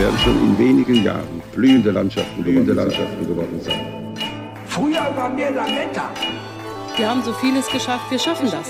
[0.00, 3.82] Werden schon in wenigen Jahren blühende Landschaften, blühende Landschaften geworden sein.
[4.66, 6.10] Früher waren wir Lametta.
[6.96, 8.68] Wir haben so vieles geschafft, wir schaffen das.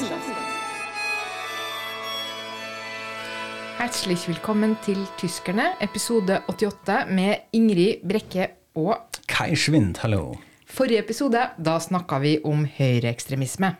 [3.78, 8.96] Herzlich velkommen til Tyskerne, episode 88 med Ingrid Brekke og
[9.28, 10.34] Kai Schwind, hallo.
[10.66, 13.76] Forrige episode, da snakka vi om høyreekstremisme.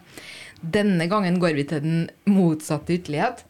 [0.63, 3.43] Denne gangen går vi til den motsatte ytterlighet,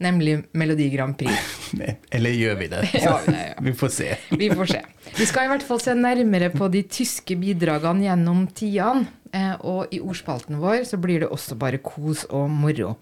[0.00, 1.32] nemlig Melodi Grand Prix.
[2.14, 2.82] Eller gjør vi det?
[3.04, 3.54] Ja, ja, ja.
[3.66, 4.10] Vi får se.
[4.30, 4.82] Vi får se.
[5.18, 9.06] Vi skal i hvert fall se nærmere på de tyske bidragene gjennom tidene.
[9.34, 12.94] eh, Og i ordspalten vår så blir det også bare kos og moro.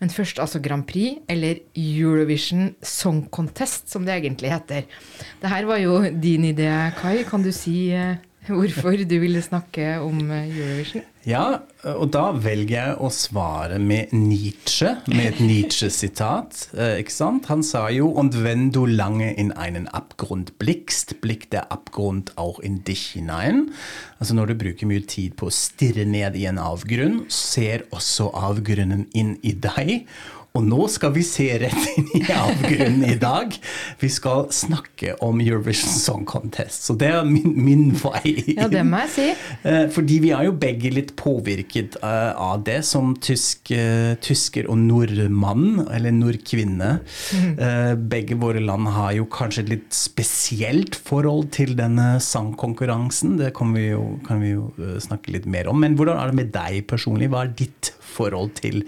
[0.00, 4.88] Men først altså Grand Prix, eller Eurovision Song Contest, som det egentlig heter.
[5.38, 6.66] Det her var jo din idé,
[6.98, 7.20] Kai.
[7.28, 8.16] Kan du si eh,
[8.48, 11.04] hvorfor du ville snakke om eh, Eurovision?
[11.22, 16.68] Ja, og da velger jeg å svare med Nietzsche, med et Nietzsche-sitat.
[16.74, 17.46] eh, Ikke sant?
[17.46, 22.58] Han sa jo Und wenn du lange in einen Abgrund blickst, blickt der Abgrund auch
[22.58, 23.72] in dich hinein.
[24.18, 28.32] Altså når du bruker mye tid på å stirre ned i en avgrunn, ser også
[28.34, 30.06] avgrunnen inn i deg.
[30.52, 33.54] Og nå skal vi se rett inn i avgrunnen i dag.
[34.02, 36.84] Vi skal snakke om Eurovision Song Contest.
[36.84, 38.58] Så det er min, min vei inn.
[38.58, 39.28] Ja, det må jeg si.
[39.64, 44.68] Eh, Fordi vi er jo begge litt påvirket eh, av det som tysk, eh, tysker
[44.68, 46.92] og nordmann, eller nordkvinne.
[47.32, 48.04] Mm.
[48.12, 53.38] Begge våre land har jo kanskje et litt spesielt forhold til denne sangkonkurransen.
[53.40, 54.68] Det kan vi, jo, kan vi jo
[55.00, 55.80] snakke litt mer om.
[55.80, 57.32] Men hvordan er det med deg personlig?
[57.32, 58.01] Hva er ditt forhold
[58.54, 58.82] til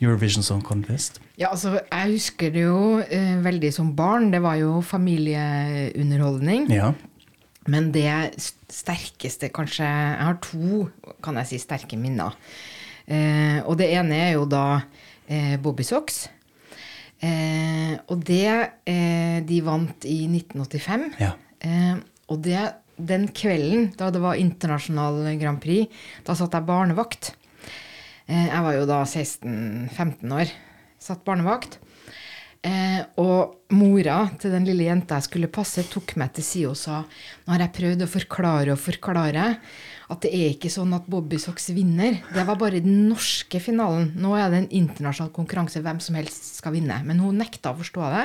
[0.00, 1.20] Eurovision Song Contest?
[1.38, 4.30] Ja, altså, jeg husker det jo eh, veldig som barn.
[4.32, 6.70] Det var jo familieunderholdning.
[6.70, 6.92] Ja.
[7.68, 8.08] Men det
[8.72, 10.88] sterkeste, kanskje Jeg har to,
[11.22, 12.36] kan jeg si, sterke minner.
[13.06, 14.80] Eh, og det ene er jo da
[15.28, 16.28] eh, Bobby Socks.
[17.20, 18.48] Eh, og det
[18.88, 21.10] eh, De vant i 1985.
[21.20, 21.34] Ja.
[21.60, 21.98] Eh,
[22.30, 22.62] og det,
[22.96, 25.90] den kvelden da det var internasjonal Grand Prix,
[26.24, 27.34] da satt jeg barnevakt.
[28.30, 30.50] Eh, jeg var jo da 16-15 år.
[31.02, 31.80] Satt barnevakt.
[32.60, 36.76] Eh, og mora til den lille jenta jeg skulle passe, tok meg til side og
[36.76, 36.98] sa
[37.46, 39.46] Nå har jeg prøvd å forklare og forklare
[40.12, 42.18] at det er ikke sånn at Bobby Socks vinner.
[42.34, 44.10] Det var bare den norske finalen.
[44.20, 45.80] Nå er det en internasjonal konkurranse.
[45.80, 46.98] Hvem som helst skal vinne.
[47.06, 48.24] Men hun nekta å forstå det.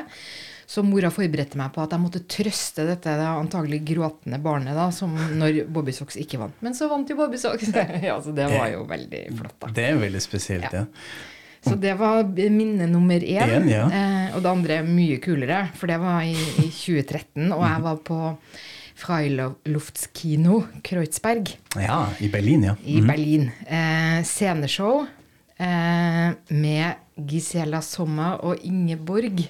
[0.66, 4.88] Så mora forberedte meg på at jeg måtte trøste dette det antagelig gråtende barnet da,
[4.94, 6.58] som når Bobby Socks ikke vant.
[6.66, 7.70] Men så vant jo Bobby Socks.
[8.10, 9.74] ja, så det var jo veldig flott, da.
[9.78, 10.86] Det er veldig spesielt, ja.
[11.66, 13.52] Så det var minne nummer én.
[13.58, 13.86] En, ja.
[13.90, 17.48] eh, og det andre er mye kulere, for det var i, i 2013.
[17.50, 18.20] Og jeg var på
[18.96, 21.50] Freiluftskino Kreuzberg
[21.82, 22.76] Ja, i Berlin, ja.
[22.86, 23.50] i Berlin.
[23.68, 25.04] Eh, sceneshow
[25.58, 29.44] eh, med Gisela Sommer og Ingeborg.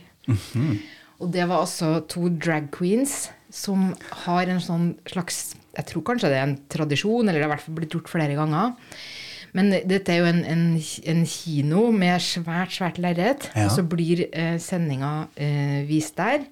[1.21, 3.93] Og det var altså to drag queens som
[4.25, 7.53] har en sånn slags Jeg tror kanskje det er en tradisjon, eller det har i
[7.55, 8.75] hvert fall blitt gjort flere ganger.
[9.55, 10.63] Men dette er jo en, en,
[11.11, 13.49] en kino med svært, svært lerret.
[13.55, 13.67] Ja.
[13.67, 16.43] Og så blir eh, sendinga eh, vist der.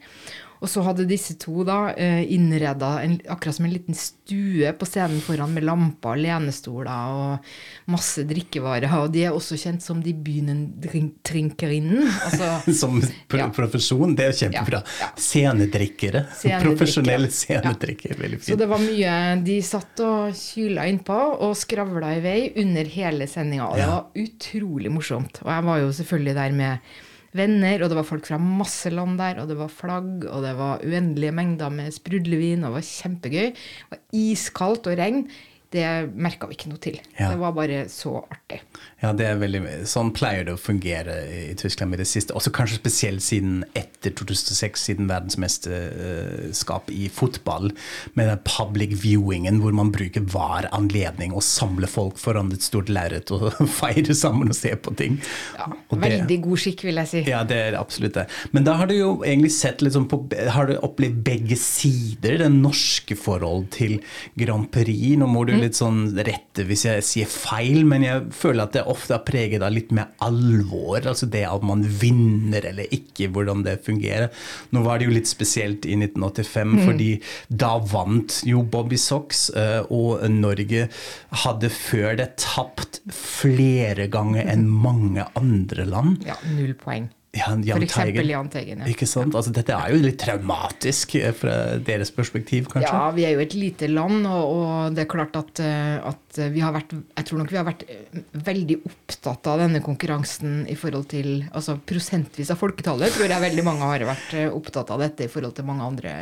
[0.63, 4.87] Og så hadde disse to da eh, innreda en, akkurat som en liten stue på
[4.87, 7.49] scenen foran med lamper, lenestoler og
[7.91, 8.87] masse drikkevarer.
[9.03, 12.07] Og de er også kjent som de bynentrinkerinnen.
[12.25, 13.49] Altså, Som pro Ja.
[13.53, 14.79] profesjon, det er kjempebra.
[14.85, 15.11] Ja, ja.
[15.19, 16.25] Scenedrikkere.
[16.31, 16.63] Scenedrikkere.
[16.69, 17.61] Profesjonelle Ja.
[17.73, 18.47] Veldig fint.
[18.53, 19.13] Så det var mye
[19.43, 23.67] De satt og kyla innpå og skravla i vei under hele sendinga.
[23.67, 25.41] Og det var utrolig morsomt.
[25.43, 26.93] Og jeg var jo selvfølgelig der med
[27.37, 30.53] venner, og det var folk fra masse land der, og det var flagg, og det
[30.59, 33.49] var uendelige mengder med sprudlevin, og det var kjempegøy.
[33.53, 35.25] Det var iskaldt og regn.
[35.73, 36.99] Det merka vi ikke noe til.
[37.17, 37.31] Ja.
[37.33, 38.61] Det var bare så artig.
[39.01, 42.33] Ja, det er veldig, Sånn pleier det å fungere i i Tyskland med det siste.
[42.37, 47.71] Også kanskje spesielt siden etter 2006, siden verdensmesterskap i fotball,
[48.17, 52.89] med den public viewingen hvor man bruker hver anledning å samle folk foran et stort
[52.93, 53.49] lerret og
[53.79, 55.19] feire sammen og se på ting.
[55.59, 57.23] Ja, det- veldig god skikk, vil jeg si.
[57.29, 58.27] Ja, det er absolutt det.
[58.55, 60.21] Men da har du jo egentlig sett sånn på
[60.53, 62.37] Har du opplevd begge sider?
[62.43, 63.99] Det norske forhold til
[64.39, 65.17] Grand Prix.
[65.19, 68.85] Nå må du litt sånn rette hvis jeg sier feil, men jeg føler at det
[68.91, 70.99] ofte er preget av litt mer alvor.
[71.01, 74.29] Altså det at man vinner eller ikke, hvordan det fungerer.
[74.75, 77.09] Nå var det jo litt spesielt i 1985, fordi
[77.49, 80.87] da vant jo Bobby Sox, eh, og Norge
[81.43, 86.23] hadde før det tapt flere ganger enn mange andre land.
[86.27, 87.09] Ja, null poeng.
[87.33, 88.27] Ja, For eksempel.
[88.29, 88.83] Jahn Teigen.
[88.83, 88.87] Ja.
[88.91, 89.33] Ikke sant?
[89.33, 92.91] Altså, dette er jo litt traumatisk eh, fra deres perspektiv, kanskje?
[92.93, 96.37] Ja, vi er jo et lite land, og, og det er klart at, eh, at
[96.53, 100.63] vi har vært Jeg tror nok vi har vært eh, veldig opptatt av denne konkurransen
[100.69, 105.01] i forhold til Altså prosentvis av folketallet tror jeg veldig mange har vært opptatt av
[105.01, 106.13] dette i forhold til mange andre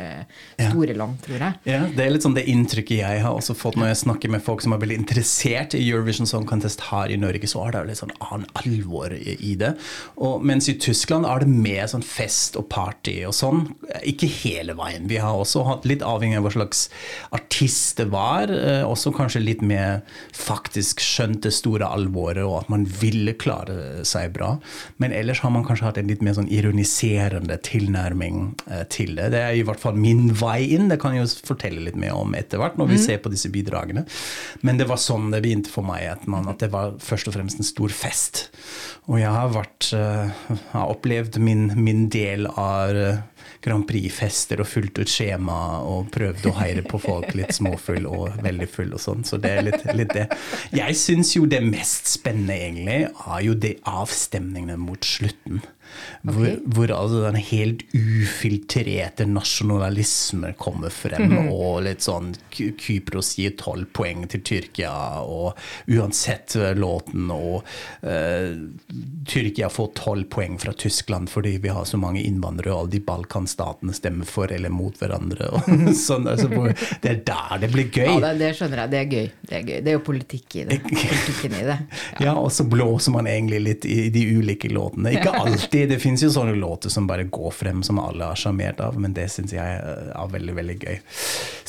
[0.56, 1.60] store land, tror jeg.
[1.68, 4.44] Ja, Det er litt sånn det inntrykket jeg har også fått når jeg snakker med
[4.44, 7.84] folk som er veldig interessert i Eurovision Song Contest her i Norge, så er det
[7.84, 9.74] jo litt sånn annen alvor i i det.
[10.22, 13.64] Og mens i Tyskland er det mer sånn fest og party og sånn.
[14.06, 15.08] Ikke hele veien.
[15.10, 16.88] Vi har også hatt litt avhengig av hva slags
[17.34, 20.02] artist det var, eh, også kanskje litt mer
[20.32, 24.58] faktisk skjønt det store alvoret og at man ville klare seg bra.
[24.98, 29.30] Men ellers har man kanskje hatt en litt mer sånn ironiserende tilnærming eh, til det.
[29.34, 30.88] Det er i hvert fall min vei inn.
[30.92, 33.50] Det kan jeg jo fortelle litt mer om etter hvert når vi ser på disse
[33.52, 34.06] bidragene.
[34.62, 37.36] Men det var sånn det begynte for meg, at, man, at det var først og
[37.36, 38.46] fremst en stor fest.
[39.10, 39.90] Og jeg har, vært,
[40.72, 43.20] har opplevd min, min del av eh,
[43.64, 48.40] Grand Prix-fester og fulgt ut skjema og prøvd å heire på folk litt småfull og
[48.42, 49.26] veldig full og sånn.
[49.26, 50.28] Så det er litt, litt det.
[50.74, 55.62] Jeg syns jo det mest spennende egentlig er jo de avstemningene mot slutten.
[56.22, 63.90] Hvor, hvor altså den helt ufiltrerte nasjonalisme kommer frem, og litt sånn Kypros gir tolv
[63.96, 64.92] poeng til Tyrkia,
[65.26, 65.58] og
[65.90, 67.66] uansett eh, låten, og
[68.06, 68.54] uh,
[69.28, 73.02] Tyrkia får tolv poeng fra Tyskland fordi vi har så mange innvandrere, og alle de
[73.32, 75.48] Balkanstatene stemme for eller mot hverandre.
[75.96, 76.48] Sånn, altså,
[77.00, 78.04] det er der det blir gøy.
[78.04, 78.92] Ja, det, det skjønner jeg.
[78.92, 79.30] Det er gøy.
[79.48, 79.78] Det er, gøy.
[79.80, 80.78] Det er jo politikk i det.
[80.92, 81.78] Politikken i det.
[82.20, 85.14] Ja, og så blåser man egentlig litt i de ulike låtene.
[85.16, 88.82] Ikke alltid, det finnes jo sånne låter som bare går frem, som alle er sjarmert
[88.84, 91.00] av, men det syns jeg er veldig, veldig gøy.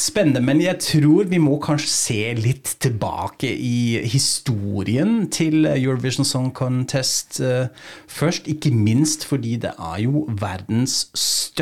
[0.03, 6.51] Spennende, men jeg tror vi må kanskje se litt tilbake i historien til Eurovision Song
[6.55, 7.71] Contest eh,
[8.11, 11.52] først, ikke minst fordi det er jo verdens største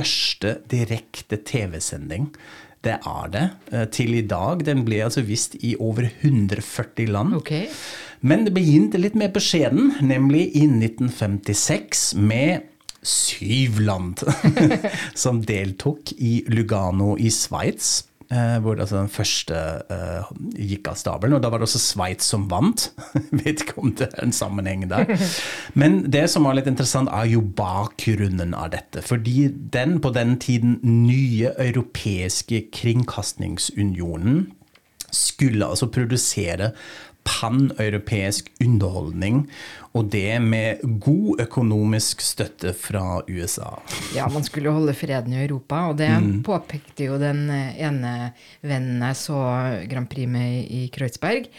[0.72, 2.32] direkte TV-sending.
[2.82, 3.44] Det er det.
[3.72, 4.66] eh, Til i dag.
[4.66, 7.36] Den ble altså vist i over 140 land.
[7.36, 7.68] Okay.
[8.22, 12.62] Men det begynte litt mer beskjeden, nemlig i 1956 med
[13.04, 14.22] syv land
[15.24, 18.04] som deltok i Lugano i Sveits.
[18.32, 19.58] Eh, Hvor altså den første
[19.92, 22.88] uh, gikk av stabelen, og da var det også Sveits som vant.
[23.44, 25.12] Vet ikke om det er en sammenheng der.
[25.80, 29.04] Men det som var litt interessant, er jo bakgrunnen av dette.
[29.06, 34.50] Fordi den på den tiden nye europeiske kringkastingsunionen
[35.12, 36.72] skulle altså produsere
[37.28, 39.44] paneuropeisk underholdning,
[39.98, 43.76] og det med god økonomisk støtte fra USA.
[44.16, 46.10] Ja, man skulle holde freden i Europa, og det
[46.48, 48.32] påpekte jo den ene
[48.64, 49.44] vennen jeg så
[49.92, 51.52] Grand Prix med i Kreuzberg,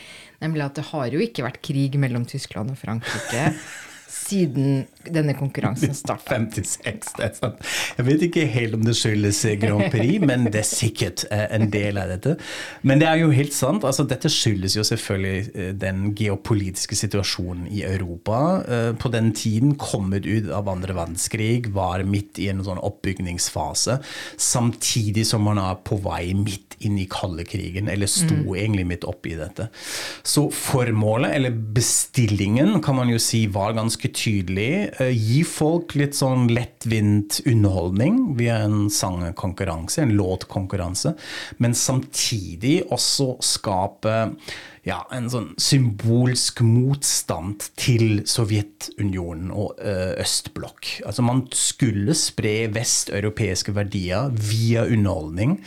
[0.43, 3.51] nemlig at det har jo ikke vært krig mellom Tyskland og Frankrike
[4.33, 6.37] siden denne konkurransen starta.
[6.37, 7.63] 56, det er sant.
[7.99, 11.69] Jeg vet ikke helt om det skyldes Grand Prix, men det er sikkert eh, en
[11.73, 12.37] del av dette.
[12.87, 13.87] Men det er jo helt sant.
[13.89, 18.39] altså Dette skyldes jo selvfølgelig eh, den geopolitiske situasjonen i Europa.
[18.63, 23.99] Eh, På den tiden kommet ut av andre verdenskrig, var midt i en sånn oppbygningsfase,
[24.41, 29.05] samtidig som man er på vei midt inn i kalde krigen, eller sto egentlig midt
[29.09, 29.69] oppi dette.
[30.27, 34.22] Så formålet, eller bestillingen, kan man jo si var ganske tydelig.
[34.27, 41.15] Eh, Gi folk litt sånn lettvint underholdning via en sangkonkurranse, en låtkonkurranse,
[41.59, 44.15] men samtidig også skape
[44.87, 50.99] ja, en sånn symbolsk motstand til Sovjetunionen og eh, østblokk.
[51.07, 55.59] Altså Man skulle spre vesteuropeiske verdier via underholdning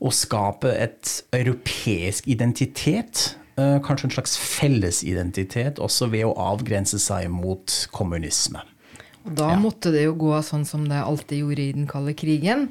[0.00, 3.30] og skape et europeisk identitet.
[3.58, 8.62] Eh, kanskje en slags fellesidentitet, også ved å avgrense seg mot kommunisme.
[9.28, 12.68] Og da måtte det jo gå sånn som det alltid gjorde i den kalde krigen.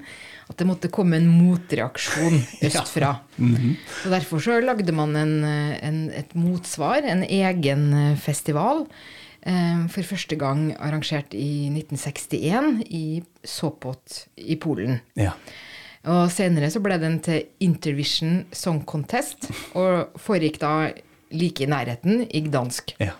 [0.49, 2.39] At det måtte komme en motreaksjon
[2.69, 3.11] østfra.
[3.37, 8.87] Så Derfor så lagde man en, en, et motsvar, en egen eh, festival.
[9.43, 13.05] eh, For første gang arrangert i 1961 i
[13.45, 15.01] Sopot i Polen.
[15.19, 15.35] Ja.
[16.05, 20.73] Og senere så ble den til Intervision Song Contest, og foregikk da
[21.33, 22.95] like i nærheten, i Gdansk.
[23.01, 23.15] ja.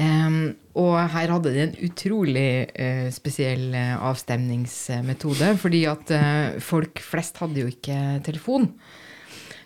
[0.00, 7.02] Um, og her hadde de en utrolig uh, spesiell eh, avstemningsmetode, fordi at uh, folk
[7.02, 8.68] flest hadde jo ikke telefon.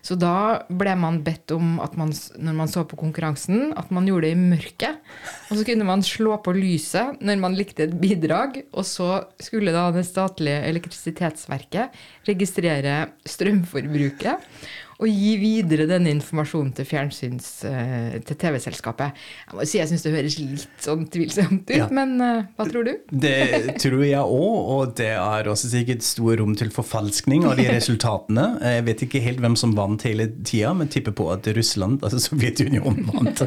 [0.04, 4.04] Så da ble man bedt om at man, når man så på konkurransen, at man
[4.08, 5.00] gjorde det i mørket.
[5.48, 9.72] Og så kunne man slå på lyset når man likte et bidrag, og så skulle
[9.72, 11.96] da det statlige elektrisitetsverket
[12.28, 14.44] registrere strømforbruket
[15.00, 17.48] og gi videre denne informasjonen til fjernsyns...
[17.66, 19.16] eh, til TV-selskapet.
[19.48, 21.88] Jeg må si jeg syns det høres litt sånn tvilsomt ut, Ja.
[21.90, 22.92] men eh, hva tror du?
[23.10, 27.66] Det tror jeg òg, og det er også sikkert stor rom til forfalskning av de
[27.72, 28.46] resultatene.
[28.62, 32.22] Jeg vet ikke helt hvem som vant hele tida, men tipper på at Russland, altså
[32.28, 33.42] Sovjetunionen, vant.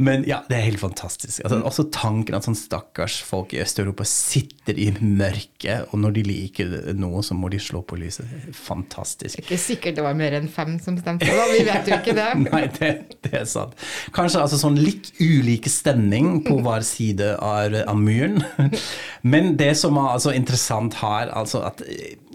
[0.00, 1.42] Men ja, det er helt fantastisk.
[1.44, 6.24] Altså, også tanken at sånn stakkars folk i Øst-Europa sitter i mørket, og når de
[6.28, 8.24] liker noe, så må de slå på lyset.
[8.56, 9.38] Fantastisk.
[9.44, 11.46] Ikke sikkert det var mer enn fem som stemte, da.
[11.52, 12.28] Vi vet jo ikke det.
[12.46, 12.92] Nei, det,
[13.26, 13.74] det er sant.
[14.16, 18.40] Kanskje altså sånn litt ulike stemning på hver side av, av muren.
[19.32, 21.82] Men det som er altså interessant her, altså at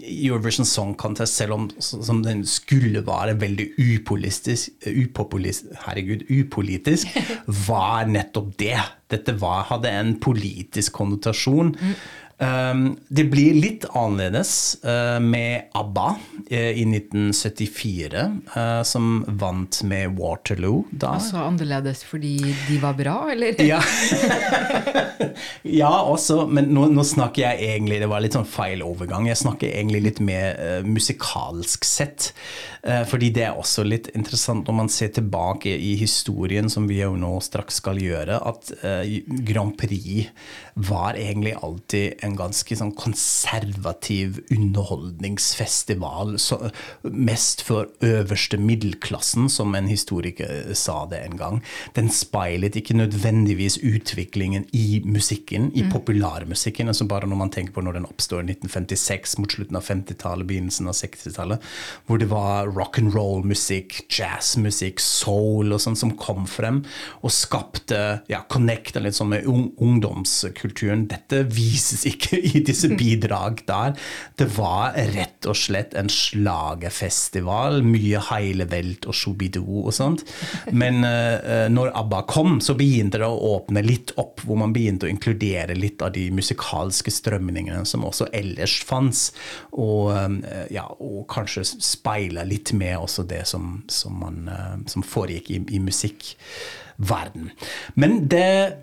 [0.04, 7.08] Eurovision Song Contest, selv om som den skulle være veldig upolitisk, upopulis- herregud, upolitisk,
[7.68, 8.76] var nettopp det.
[9.12, 11.74] Dette var, hadde en politisk konnotasjon.
[11.80, 11.94] Um,
[12.34, 16.06] det blir litt annerledes uh, med ABBA
[16.50, 18.24] uh, i 1974,
[18.56, 21.14] uh, som vant med Waterloo da.
[21.18, 22.36] Altså annerledes fordi
[22.68, 23.54] de var bra, eller?
[23.64, 23.80] Ja.
[25.80, 29.28] ja, også, men nå, nå snakker jeg egentlig Det var litt sånn feil overgang.
[29.28, 32.32] Jeg snakker egentlig litt mer uh, musikalsk sett.
[32.84, 37.00] Uh, fordi det er også litt interessant når man ser tilbake i historien, som vi
[37.00, 39.02] jo nå straks skal gjøre, at uh,
[39.46, 40.28] Grand Prix
[40.74, 46.36] var egentlig alltid en ganske sånn konservativ underholdningsfestival.
[46.42, 46.58] Så,
[47.02, 51.60] mest for øverste middelklassen, som en historiker sa det en gang.
[51.96, 56.88] Den speilet ikke nødvendigvis utviklingen i musikken, i populærmusikken.
[56.88, 60.46] altså Bare når man tenker på når den oppstår i 1956, mot slutten av 50-tallet,
[60.48, 61.72] begynnelsen av 60-tallet,
[62.06, 66.82] hvor det var rock and roll-musikk, jazzmusikk, soul og sånn som kom frem
[67.22, 68.00] og skapte,
[68.30, 71.06] ja, connecta litt sånn med ungdomskulturen.
[71.10, 73.94] Dette vises ikke i disse bidrag der.
[74.38, 80.24] Det var rett og slett en slagerfestival, mye heilevelt og Shubidu og sånt.
[80.72, 85.08] Men uh, når ABBA kom, så begynte det å åpne litt opp, hvor man begynte
[85.08, 89.30] å inkludere litt av de musikalske strømningene som også ellers fantes,
[89.72, 95.04] og, uh, ja, og kanskje speile litt med også det som, som, man, uh, som
[95.06, 95.82] foregikk i, i
[96.98, 97.50] musikkverden.
[97.94, 98.76] Men det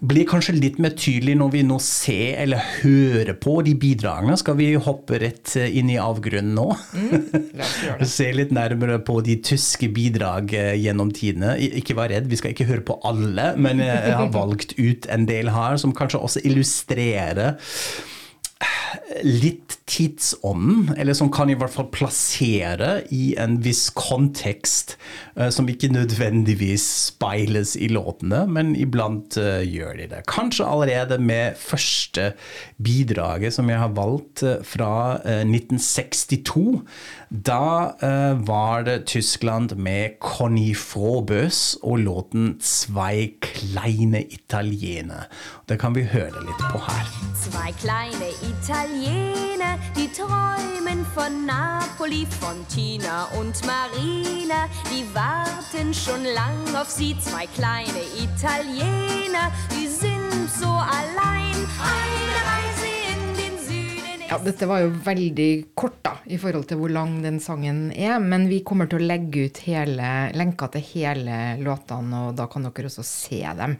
[0.00, 4.36] blir kanskje litt mer tydelig når vi nå ser eller hører på de bidragene.
[4.36, 6.76] Skal vi hoppe rett inn i avgrunnen nå?
[6.92, 8.06] Det.
[8.16, 11.56] Se litt nærmere på de tyske bidrag eh, gjennom tidene.
[11.58, 15.26] Ikke vær redd, vi skal ikke høre på alle, men jeg har valgt ut en
[15.28, 17.56] del her som kanskje også illustrerer
[19.24, 24.96] litt tidsånden, eller som kan i hvert fall plassere i en viss kontekst,
[25.36, 30.22] eh, som ikke nødvendigvis speiles i låtene, men iblant eh, gjør de det.
[30.30, 32.32] Kanskje allerede med første
[32.82, 36.66] bidraget som jeg har valgt eh, fra eh, 1962.
[37.30, 45.26] Da eh, var det Tyskland med Conny Frobøs og låten 'Zwei kleine Italiener'.
[45.68, 47.06] Det kan vi høre litt på her.
[47.34, 54.60] Zwei kleine Italiener, de träumen von Napoli, von Tina und Marina.
[54.92, 61.58] Die warten schon lang auf sie, zwei kleine Italiener, die sind so allein.
[61.82, 62.35] Eine
[64.26, 68.16] Ja, dette var jo veldig kort da, i forhold til hvor lang den sangen er,
[68.18, 72.66] men vi kommer til å legge ut hele, lenka til hele låtene, og da kan
[72.66, 73.76] dere også se dem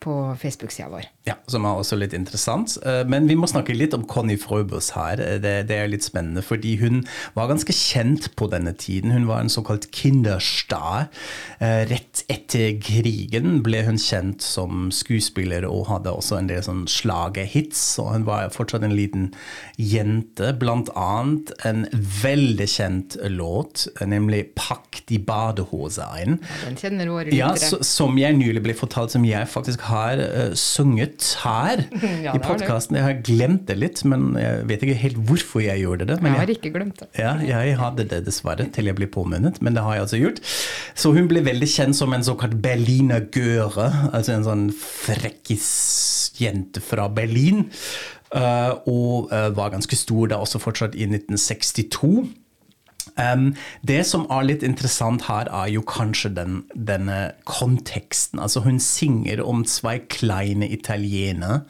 [0.00, 1.04] på Facebook-sida vår.
[1.26, 2.78] Ja, Som er også litt interessant.
[2.86, 5.20] Eh, Men vi må snakke litt om Conny Frøbus her.
[5.20, 9.10] Eh, Det, det er litt spennende, fordi hun var ganske kjent på denne tiden.
[9.12, 11.08] Hun var en såkalt kinderstar.
[11.60, 16.86] Eh, Rett etter krigen ble hun kjent som skuespiller og hadde også en del sånn
[16.88, 17.98] slagerhits.
[17.98, 19.32] Og hun var fortsatt en liten
[19.78, 20.52] jente.
[20.58, 26.38] Blant annet en veldig kjent låt, nemlig 'Pakk de badehose ein'.
[26.64, 27.72] Den kjenner våre året lyttere.
[27.72, 31.84] Ja, som jeg nylig ble fortalt, som jeg faktisk har eh, sunget her
[32.26, 32.98] Ja, i podkasten.
[32.98, 36.18] Jeg har glemt det litt, men jeg vet ikke helt hvorfor jeg gjorde det.
[36.22, 37.08] Men Jeg har ikke glemt det.
[37.18, 40.42] ja, jeg hadde det dessverre, til jeg ble påminnet, men det har jeg altså gjort.
[40.98, 47.08] Så hun ble veldig kjent som en såkalt Berliner Göre, altså en sånn frekkisjente fra
[47.12, 47.66] Berlin.
[48.28, 52.26] Uh, og uh, var ganske stor da også fortsatt i 1962.
[53.18, 53.50] Um,
[53.82, 58.38] det som er litt interessant her, er jo kanskje den, denne konteksten.
[58.42, 61.64] Altså Hun synger om zwei kleine italienere.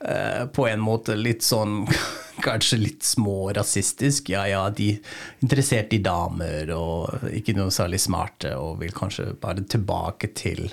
[0.00, 1.84] Uh, på en måte litt sånn
[2.46, 4.30] kanskje litt små rasistisk.
[4.32, 9.32] Ja ja, de er interessert i damer og ikke noe særlig smarte og vil kanskje
[9.40, 10.68] bare tilbake til,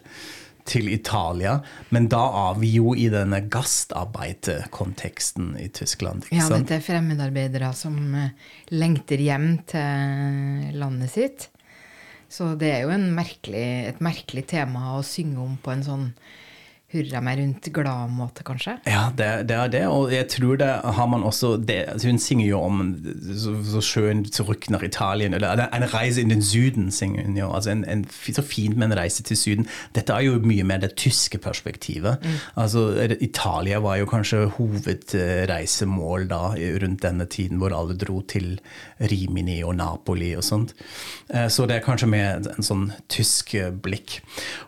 [0.70, 1.58] til Italia.
[1.94, 6.24] Men da er vi jo i denne gastarbeiderkonteksten i Tyskland.
[6.26, 8.30] ikke Ja, dette er fremmedarbeidere som eh,
[8.74, 9.84] lengter hjem til
[10.80, 11.40] landet sitt.
[12.34, 16.08] Så det er jo en merkelig, et merkelig tema å synge om på en sånn
[16.94, 18.78] hurra meg rundt glad-måte, kanskje.
[18.88, 22.46] Ja, det, det er det, og jeg tror det har man også det, Hun synger
[22.48, 22.82] jo om
[23.36, 23.82] så, så
[24.34, 27.50] zurück nach Italien, eller en reise in den Syden, synger hun jo.
[27.54, 29.68] Altså en, en, så fint med en reise til Syden.
[29.96, 32.24] Dette er jo mye mer det tyske perspektivet.
[32.56, 32.86] Altså
[33.20, 36.42] Italia var jo kanskje hovedreisemål da
[36.84, 38.60] rundt denne tiden, hvor alle dro til
[39.00, 40.74] Rimini og Napoli og sånt.
[41.34, 44.20] Eh, Så det er kanskje med en sånn tysk blikk.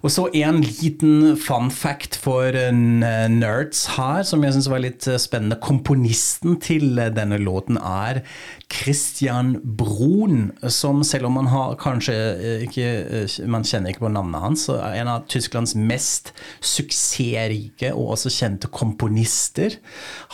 [0.03, 5.07] Og så en liten fun fact for eh, nerds her, som jeg syns var litt
[5.09, 5.59] eh, spennende.
[5.63, 8.23] Komponisten til eh, denne låten er
[8.71, 14.11] Christian Brun, som selv om man har kanskje eh, ikke eh, Man kjenner ikke på
[14.11, 16.31] navnet hans, er en av Tysklands mest
[16.65, 19.77] suksessrike og også kjente komponister.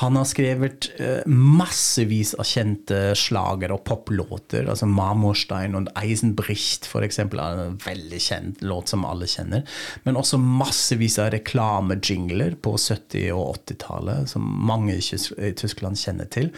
[0.02, 7.22] Han har skrevet eh, massevis av kjente slager og poplåter, altså Marmorstein og Eisenbricht f.eks.
[7.26, 7.36] er
[7.68, 9.68] en veldig kjent låt som alle kjenner.
[10.08, 16.52] Men også massevis av reklamejingler på 70- og 80-tallet, som mange i Tyskland kjenner til.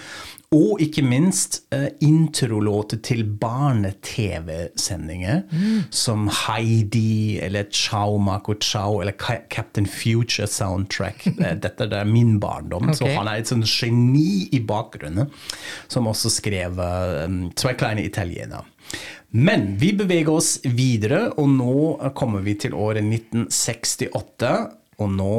[0.53, 5.41] Og ikke minst eh, introlåter til barne-TV-sendinger,
[5.89, 9.15] som Heidi eller Ciao Mako Ciao eller
[9.49, 11.27] Captain Future soundtrack.
[11.43, 15.27] Eh, Dette er min barndom, så han er et sånt geni i bakgrunnen,
[15.91, 18.63] som også skrev um, Zwei kleine Italiener.
[19.33, 24.53] Men vi beveger oss videre, og nå kommer vi til året 1968.
[25.01, 25.33] Og nå,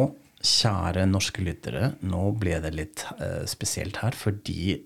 [0.44, 4.80] kjære norske lyttere, nå ble det litt uh, spesielt her, fordi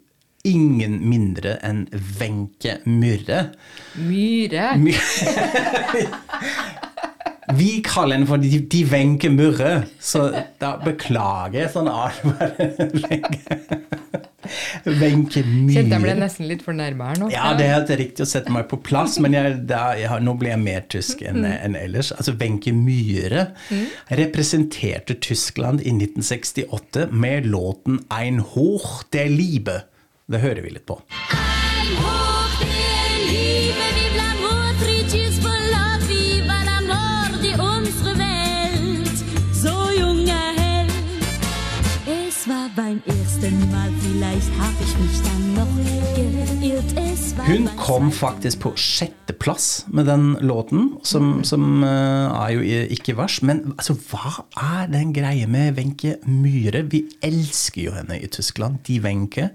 [0.51, 1.85] ingen mindre enn
[2.19, 3.41] Wenche Myhre.
[3.97, 4.71] Myre.
[7.59, 9.71] Vi kaller henne for De, de Wenche Murre,
[10.05, 10.27] så
[10.61, 12.19] da beklager jeg sånn art.
[14.99, 17.27] Wenche Kjente jeg ble nesten litt fornærma her nå.
[17.33, 20.23] Ja, det er helt riktig å sette meg på plass, men jeg, da, jeg, har-
[20.25, 22.13] nå ble jeg mer tysk enn en ellers.
[22.17, 23.47] Altså, Wenche Myhre
[24.21, 29.83] representerte Tyskland i 1968 med låten 'Ein Hoch der Liebe'.
[30.29, 31.01] Det hører vi litt på.
[42.79, 43.01] Die
[47.49, 53.41] Hun kom faktisk på sjetteplass med den låten, som, som eh, er jo ikke vers.
[53.43, 56.85] Men altså, hva er den greia med Wenche Myhre?
[56.93, 58.83] Vi elsker jo henne i Tyskland.
[58.89, 59.49] De Wenche.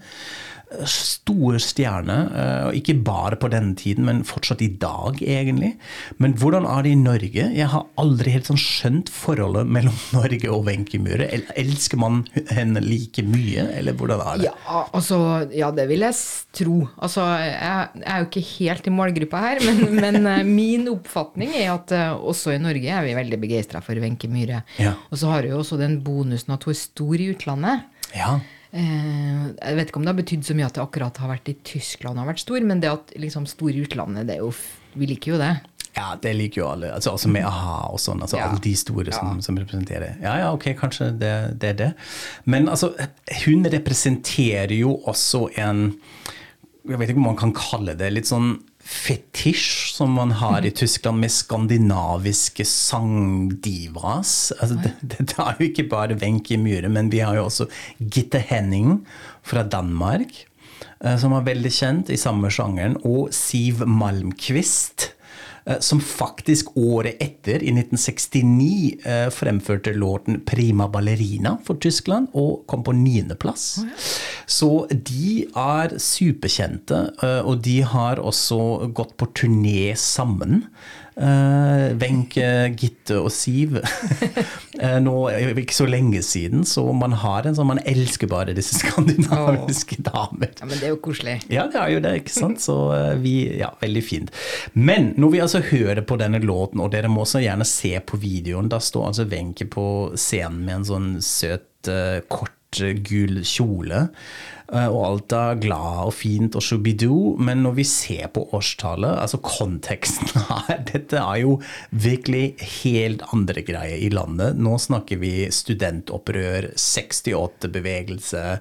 [0.90, 5.74] Stor stjerne, eh, og ikke bare på denne tiden, men fortsatt i dag, egentlig.
[6.22, 7.46] Men hvordan er det i Norge?
[7.56, 11.30] Jeg har aldri helt sånn skjønt forholdet mellom Norge og Wenche Myhre.
[11.60, 14.50] Elsker man henne like mye, eller hvordan er det?
[14.50, 15.20] Ja, altså,
[15.54, 16.18] ja, det vil jeg
[16.58, 16.80] tro.
[16.98, 21.54] Altså, jeg, jeg er jo ikke helt i målgruppa her, men, men eh, min oppfatning
[21.60, 24.64] er at eh, også i Norge er vi veldig begeistra for Wenche Myhre.
[24.82, 24.98] Ja.
[25.12, 27.88] Og så har hun jo også den bonusen at hun er stor i utlandet.
[28.14, 28.38] Ja.
[28.74, 31.52] Eh, jeg vet ikke om det har betydd så mye at det akkurat har vært
[31.52, 34.54] i Tyskland har vært stor, men det at liksom stor i utlandet, det er jo
[34.94, 35.52] Vi liker jo det.
[35.94, 36.92] Ja, det liker jo alle.
[36.94, 38.22] Altså, altså med a-ha og sånn.
[38.22, 38.50] Altså, Ja.
[38.50, 40.18] Alle de store som, som representerer.
[40.22, 41.90] Ja, ja, ok, kanskje det, det er det.
[42.46, 42.92] Men altså,
[43.46, 45.96] hun representerer jo også en
[46.84, 50.72] Jeg vet ikke om man kan kalle det litt sånn fetisj som man har i
[50.76, 54.52] Tyskland med skandinaviske sangdivas.
[54.60, 57.70] Altså, det, dette er jo ikke bare Wenche Myhre, men vi har jo også
[58.00, 59.02] Gitte Henning
[59.44, 60.36] fra Danmark
[61.00, 65.14] eh, som var veldig kjent i samme sjangeren, og Siv Malmquist,
[65.80, 72.84] som faktisk året etter, i 1969, eh, fremførte låten 'Prima Ballerina' for Tyskland, og kom
[72.84, 73.80] på niendeplass.
[74.46, 80.68] Så de er superkjente, eh, og de har også gått på turné sammen.
[81.14, 83.78] Uh, Wenche, Gitte og Siv.
[84.84, 85.14] Eh, nå
[85.62, 90.50] ikke så lenge siden, så man har en sånn Man elsker bare disse skandinaviske damer.
[90.58, 91.36] Ja, Men det er jo koselig.
[91.54, 92.64] Ja, det er jo det, ikke sant?
[92.64, 94.34] Så eh, vi, ja, veldig fint.
[94.74, 98.18] Men når vi altså hører på denne låten, og dere må også gjerne se på
[98.18, 99.86] videoen, da står altså Wenche på
[100.18, 104.10] scenen med en sånn søt, eh, kort, eh, gul kjole.
[104.74, 109.20] eh, Og alt er glad og fint og shubidoo, men når vi ser på årstallet,
[109.22, 111.60] altså konteksten her, dette er jo
[111.92, 114.58] virkelig helt andre greier i landet.
[114.58, 118.60] Nå snakker vi studentopprør, 68-bevegelse,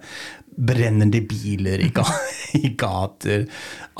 [0.57, 2.05] brennende biler i, ga
[2.59, 3.47] i gater,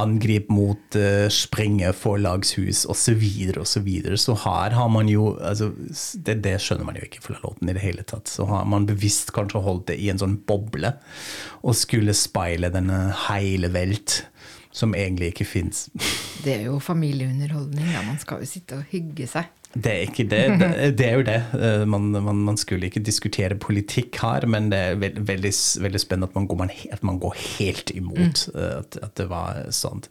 [0.01, 3.13] angrep mot uh, Sprenge forlagshus osv.
[3.13, 4.19] Så, videre, og så, videre.
[4.21, 5.71] så her har man jo altså,
[6.15, 8.31] det, det, skjønner man jo ikke fra låten i det hele tatt.
[8.31, 10.95] Så har man bevisst kanskje holdt det i en sånn boble
[11.63, 14.23] og skulle speile denne hele velt
[14.73, 15.87] som egentlig ikke fins.
[16.45, 17.91] Det er jo familieunderholdning.
[17.93, 18.03] Ja.
[18.07, 19.51] Man skal jo sitte og hygge seg.
[19.73, 20.41] Det er ikke det.
[20.99, 21.39] Det, er jo det.
[21.57, 25.53] Eh, man, man, man, skulle ikke diskutere politikk her, men det er veldig, veldig,
[25.85, 28.59] veldig spennende at man, går, at man, går, helt imot mm.
[28.59, 30.11] Eh, at, at, det var sånt.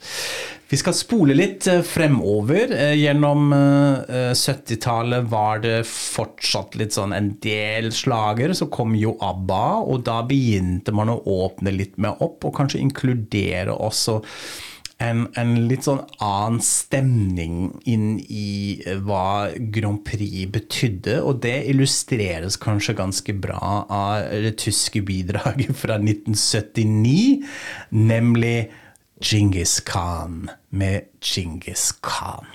[0.72, 2.74] Vi skal spole litt eh, fremover.
[2.98, 8.56] Gjennom 70-tallet var det fortsatt litt sånn en del slager.
[8.58, 12.82] Så kom jo ABBA, og da begynte man å åpne litt mer opp, og kanskje
[12.82, 14.22] inkludere også
[15.02, 21.20] en, en, litt sånn annen stemning inn i eh, hva Grand Prix betydde.
[21.26, 27.42] Og det illustreres kanskje ganske bra av det tyske bidraget fra 1979,
[27.98, 28.56] nemlig
[29.22, 32.50] Djingis Khan med Djingis Khan.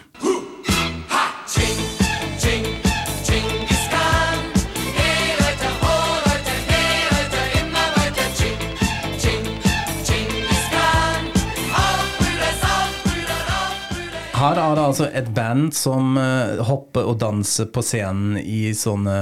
[14.36, 19.16] Her er det altså et band som uh, hopper og danser på scenen i sånne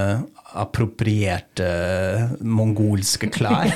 [0.58, 1.68] approprierte
[2.42, 3.70] mongolske klær.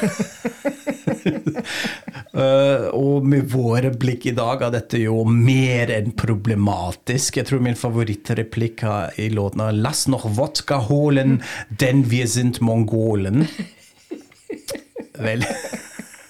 [2.34, 7.38] uh, og med våre blikk i dag er dette jo mer enn problematisk.
[7.38, 8.82] Jeg tror min favorittreplikk
[9.22, 11.38] i låten er 'Lass noch vodka holen,
[11.70, 13.46] den wir sind mongolen'.
[15.28, 15.46] Vel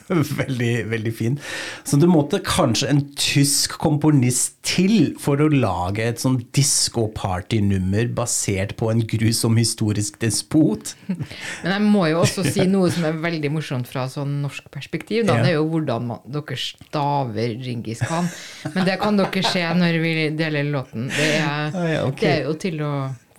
[0.40, 1.36] veldig, veldig fin.
[1.84, 8.76] Så det måtte kanskje en tysk komponist til for å lage et sånn disko-party-nummer basert
[8.80, 10.94] på en grusom historisk despot.
[11.62, 15.26] Men jeg må jo også si noe som er veldig morsomt fra sånn norsk perspektiv.
[15.28, 15.40] Da.
[15.42, 18.28] Det er jo hvordan man, dere staver Ringis Khan.
[18.74, 21.08] Men det kan dere se når vi deler låten.
[21.12, 22.92] Det er, ah, det er jo til å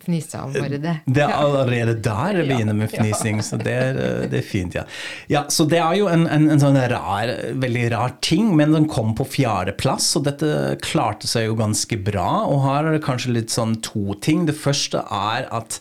[0.10, 0.96] fnise av bare det.
[1.06, 4.76] Det er allerede der det begynner med fnising, så det er, eh, det er, fint,
[4.78, 4.86] ja.
[5.30, 5.44] ja.
[5.54, 9.14] Så det er jo en, en, en sånn rar, veldig rar ting, men den kom
[9.18, 12.28] på fjerdeplass, og dette klarte seg jo ganske bra.
[12.50, 14.48] Og her er det kanskje litt sånn to ting.
[14.50, 15.80] Det første er at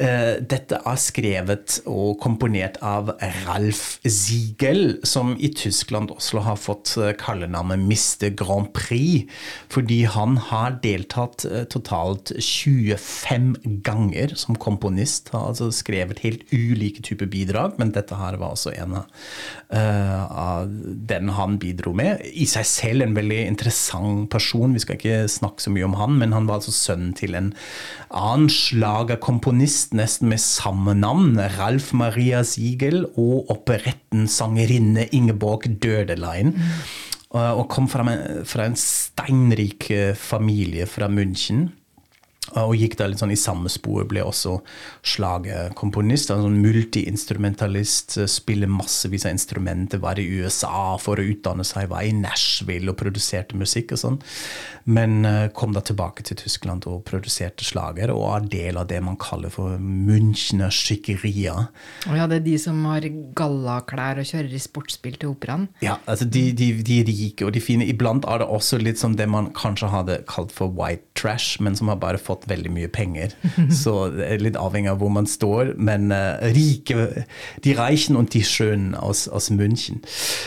[0.00, 3.12] uh, dette er skrevet og komponert av
[3.44, 8.30] Ralf Siegel, som i Tyskland også har fått eh, kallenavnet Mr.
[8.38, 9.28] Grand Prix,
[9.72, 15.30] fordi han har deltatt totalt 25 ganger som komponist.
[15.34, 19.08] Har altså skrevet helt ulike typer bidrag, men dette her var altså en av
[19.72, 20.64] uh,
[21.10, 22.24] den han bidro med.
[22.32, 24.74] I seg selv en veldig interessant person.
[24.76, 27.52] Vi skal ikke snakke så mye om han, men han var altså sønnen til en
[28.08, 36.54] annen slagerkomponist, nesten med samme navn, Ralf Maria Siegel, og operetten sangerinne Ingeborg Dødelein.
[36.56, 36.80] Mm.
[37.28, 41.68] Og kom fra en, fra en steinrik eh, familie fra München.
[42.56, 44.06] Og gikk da litt sånn i samme spor.
[44.08, 44.58] Ble også
[45.06, 46.32] slagkomponist.
[46.32, 48.18] En sånn multiinstrumentalist.
[48.30, 50.00] Spiller massevis av instrumenter.
[50.02, 51.90] Var i USA for å utdanne seg.
[51.92, 54.18] Var i Nashville og produserte musikk og sånn.
[54.88, 58.12] Men uh, kom da tilbake til Tyskland og produserte slager.
[58.14, 61.68] Og er del av det man kaller for Münchner Schickeria.
[62.08, 63.04] Og ja, det er de som har
[63.38, 65.68] gallaklær og kjører i sportsbil til operaen?
[65.84, 67.86] Ja, altså de, de, de rike og de fine.
[67.88, 71.76] Iblant er det også litt som det man kanskje hadde kalt for white trash, men
[71.76, 73.34] som har bare fått fått veldig mye penger.
[73.70, 75.74] Så det er litt avhengig av hvor man står.
[75.76, 77.24] Men uh, rike,
[77.64, 80.02] de reichen og de schönen aus, aus München.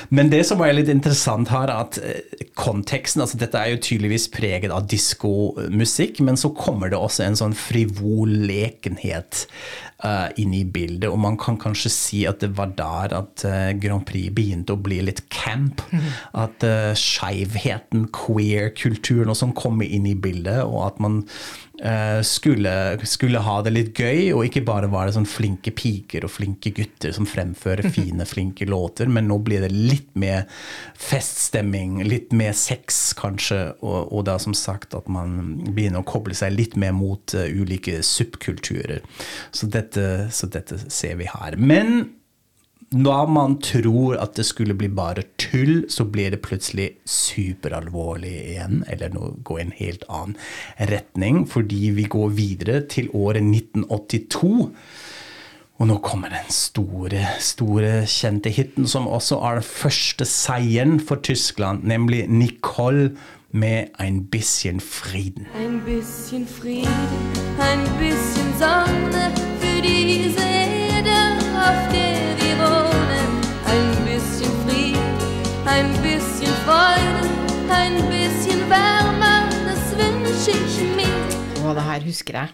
[0.10, 3.82] Men det som er litt interessant her, er at uh, konteksten altså Dette er jo
[3.82, 9.48] tydeligvis preget av diskomusikk, men så kommer det også en sånn frivol lekenhet
[10.06, 11.10] uh, inn i bildet.
[11.12, 14.82] Og man kan kanskje si at det var der at uh, Grand Prix begynte å
[14.82, 15.84] bli litt camp.
[16.38, 21.22] At uh, skeivheten, queer-kulturen og sånn kommer inn i bildet, og at man
[22.22, 22.72] skulle,
[23.10, 26.70] skulle, ha det litt gøy, og ikke bare var det sånn flinke piker og flinke
[26.78, 30.46] gutter som fremfører fine, flinke låter, men nå blir det litt mer
[31.00, 36.38] feststemning, litt mer sex kanskje, og, og da som sagt at man begynner å koble
[36.38, 39.02] seg litt mer mot ulike subkulturer.
[39.50, 41.58] Så dette, så dette ser vi her.
[41.58, 42.12] Men
[42.92, 48.82] da man tror at det skulle bli bare tull, så blir det plutselig superalvorlig igjen,
[48.92, 50.36] eller nå gå i en helt annen
[50.92, 54.52] retning, fordi vi går videre til året 1982.
[55.82, 61.24] Og nå kommer den store, store kjente hiten, som også er den første seieren for
[61.24, 63.16] Tyskland, nemlig Nicole
[63.52, 65.48] med Ein bisschen Frieden.
[65.56, 66.92] Ein bisschen Frieden,
[67.58, 72.11] ein bisschen Sonne für diese Erde, auf der
[76.72, 77.28] Freude,
[77.70, 81.66] ein bisschen wärmer, das wünsch ich mir.
[81.68, 82.54] Å, det her husker jeg.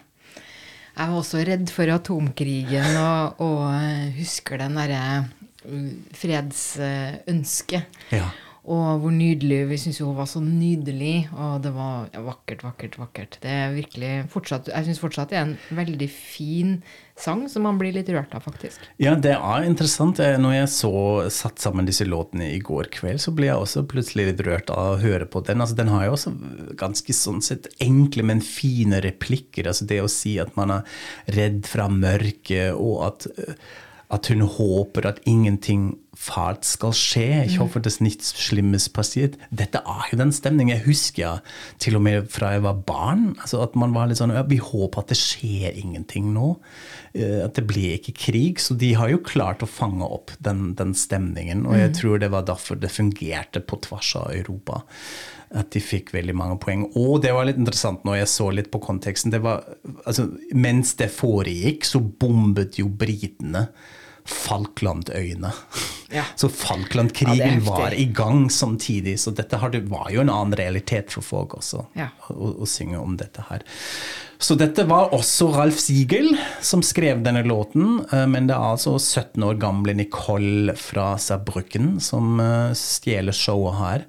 [0.96, 5.86] Jeg var også redd for atomkrigen, og, og eh, husker den derre eh,
[6.18, 8.02] fredsønsket.
[8.10, 8.26] Ja.
[8.68, 13.38] Og hvor nydelig Vi syns hun var så nydelig, og det var vakkert, vakkert, vakkert.
[13.44, 16.80] Det er virkelig fortsatt, Jeg syns fortsatt det er en veldig fin
[17.20, 18.84] sang som man blir litt rørt av, faktisk.
[19.02, 20.20] Ja, det er interessant.
[20.20, 20.92] Når jeg så
[21.34, 24.94] satt sammen disse låtene i går kveld, så ble jeg også plutselig litt rørt av
[24.94, 25.62] å høre på den.
[25.64, 26.34] Altså, den har jo også
[26.78, 29.70] ganske sånn sett enkle, men fine replikker.
[29.70, 31.04] Altså det å si at man er
[31.38, 33.28] redd fra mørket, og at,
[34.14, 37.26] at hun håper at ingenting fælt skal skje.
[37.46, 39.36] Ich håper det nichts Schlimmes passiert.
[39.54, 41.32] Dette er jo den stemningen jeg husker ja,
[41.78, 43.30] til og med fra jeg var barn.
[43.38, 46.56] Altså at man var litt sånn ja, Vi håper at det skjer ingenting nå.
[47.14, 48.62] Uh, At det ble ikke krig.
[48.62, 51.66] Så de har jo klart å fange opp den, den stemningen.
[51.68, 54.82] Og jeg tror det var derfor det fungerte på tvers av Europa.
[55.54, 56.88] At de fikk veldig mange poeng.
[56.98, 59.32] Og det var litt interessant når jeg så litt på konteksten.
[59.32, 59.62] Det var,
[60.04, 63.68] altså, mens det foregikk, så bombet jo britene
[64.28, 65.50] Falklandøyene.
[66.12, 66.24] Ja.
[66.40, 71.24] Så Falklandkrigen ja, var i gang samtidig, så dette var jo en annen realitet for
[71.24, 72.10] folk også, Ja.
[72.32, 73.64] å, å synge om dette her.
[74.38, 76.30] Så dette var også Ralf Siegel
[76.62, 81.96] som skrev denne låten, eh, men det er altså 17 år gamle Nicole fra Saarbrücken
[82.00, 84.06] som eh, stjeler showet her.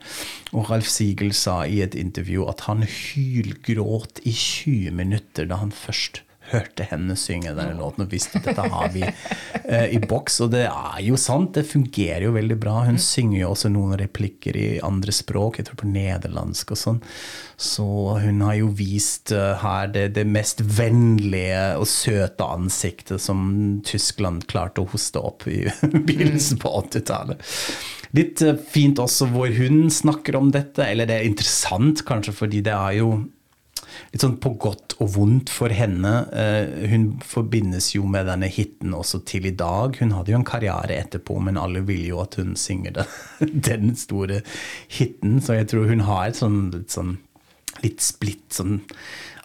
[0.53, 5.73] Og Ralf Siegel sa i et intervju at han hylgråt i 20 minutter da han
[5.73, 10.39] først hørte henne synge denne låten og visste at dette har vi eh, i boks.
[10.45, 12.79] Og det er jo sant, det fungerer jo veldig bra.
[12.87, 16.99] Hun synger jo også noen replikker i andre språk, jeg tror på nederlandsk og sånn.
[17.59, 17.85] Så
[18.23, 24.47] hun har jo vist uh, her det, det mest vennlige og søte ansiktet som Tyskland
[24.49, 25.65] klarte å hoste opp i
[26.07, 27.43] begynnelsen på 80-tallet.
[28.17, 32.63] Litt uh, fint også hvor hun snakker om dette, eller det er interessant kanskje fordi
[32.65, 33.11] det er jo
[34.11, 36.13] litt sånn på godt og vondt for henne.
[36.33, 39.97] Eh, hun forbindes jo med denne hiten også til i dag.
[40.01, 43.03] Hun hadde jo en karriere etterpå, men alle vil jo at hun synger
[43.39, 44.43] den store
[44.99, 45.39] hiten.
[45.43, 47.17] Så jeg tror hun har et sånn litt sånn
[47.79, 48.81] litt splitt sånn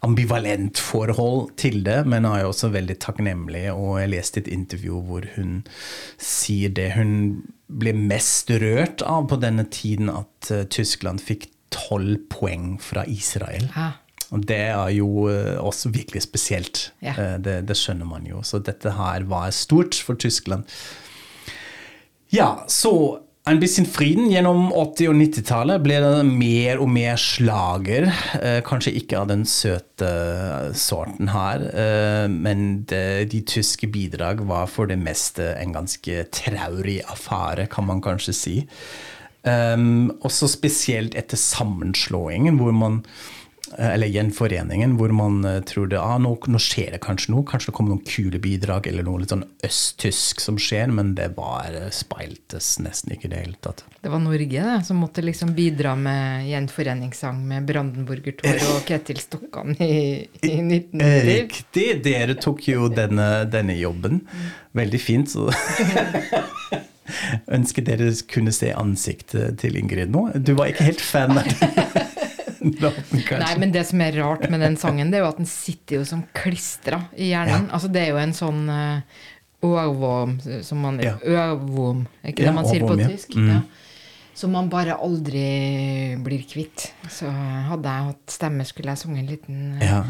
[0.05, 3.67] ambivalent forhold til det, men er jo også veldig takknemlig.
[3.73, 5.61] Og jeg leste et intervju hvor hun
[6.21, 7.15] sier det hun
[7.73, 13.67] ble mest rørt av på denne tiden, at eh, Tyskland fikk tolv poeng fra Israel.
[13.75, 13.95] Ja.
[14.35, 16.89] Og det er jo eh, også virkelig spesielt.
[17.05, 17.15] Ja.
[17.15, 18.43] Eh, Det, det skjønner man jo.
[18.43, 20.67] Så dette her var stort for Tyskland.
[22.35, 24.31] Ja, så en bisschen Frieden.
[24.33, 28.09] Gjennom 80- og 90-tallet ble det mer og mer slager.
[28.41, 30.09] Eh, kanskje ikke av den søte
[30.81, 31.69] sorten her,
[32.33, 38.03] men det, de tyske bidrag var for det meste en ganske traurig affære, kan man
[38.03, 38.57] kanskje si.
[39.45, 43.03] Um, også spesielt etter sammenslåingen, hvor man
[43.79, 47.47] eller gjenforeningen, hvor man eh, tror det, ah, nå, nå skjer det kanskje noe.
[47.49, 51.31] Kanskje det kommer noen kule bidrag eller noe litt sånn østtysk som skjer, men det
[51.39, 53.85] var eh, speiltes nesten ikke i det hele tatt.
[54.05, 59.21] Det var Norge det, som måtte liksom bidra med gjenforeningssang med Brandenburger Tor og Ketil
[59.23, 59.95] Stokkan i,
[60.43, 61.31] i 1990.
[61.31, 61.89] Riktig!
[62.05, 64.23] Dere tok jo denne, denne jobben.
[64.77, 65.33] Veldig fint.
[65.35, 65.49] Så
[67.59, 70.29] ønsker dere kunne se ansiktet til Ingrid nå.
[70.37, 72.11] Du var ikke helt fan av kanskje?
[73.45, 76.01] Nei, men det som er rart med den sangen, det er jo at den sitter
[76.01, 77.69] jo som klistra i hjernen.
[77.75, 79.25] Altså, det er jo en sånn uh,
[79.65, 81.17] ørvorm som man Ja.
[81.21, 83.09] Ørvorm, ikke Ja, det man sier på ja.
[83.09, 83.37] tysk?
[83.37, 83.51] Mm.
[83.53, 83.63] Ja.
[84.35, 86.89] Som man bare aldri blir kvitt.
[87.13, 90.01] Så hadde jeg hatt stemme, skulle jeg sunget en liten uh, Ja,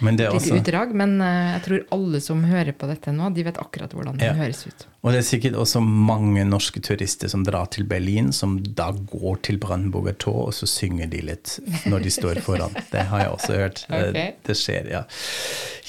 [0.00, 0.94] men det lite også utdrag.
[0.98, 4.26] Men uh, jeg tror alle som hører på dette nå, de vet akkurat hvordan det
[4.26, 4.34] Ja.
[4.38, 4.86] høres ut.
[5.04, 9.42] Og det er sikkert også mange norske turister som drar til Berlin, som da går
[9.44, 12.72] til Brandenburger Tor, og så synger de litt når de står foran.
[12.92, 13.84] Det har jeg også hørt.
[13.90, 14.08] okay.
[14.10, 14.46] Ok.
[14.48, 15.02] Det skjer, ja.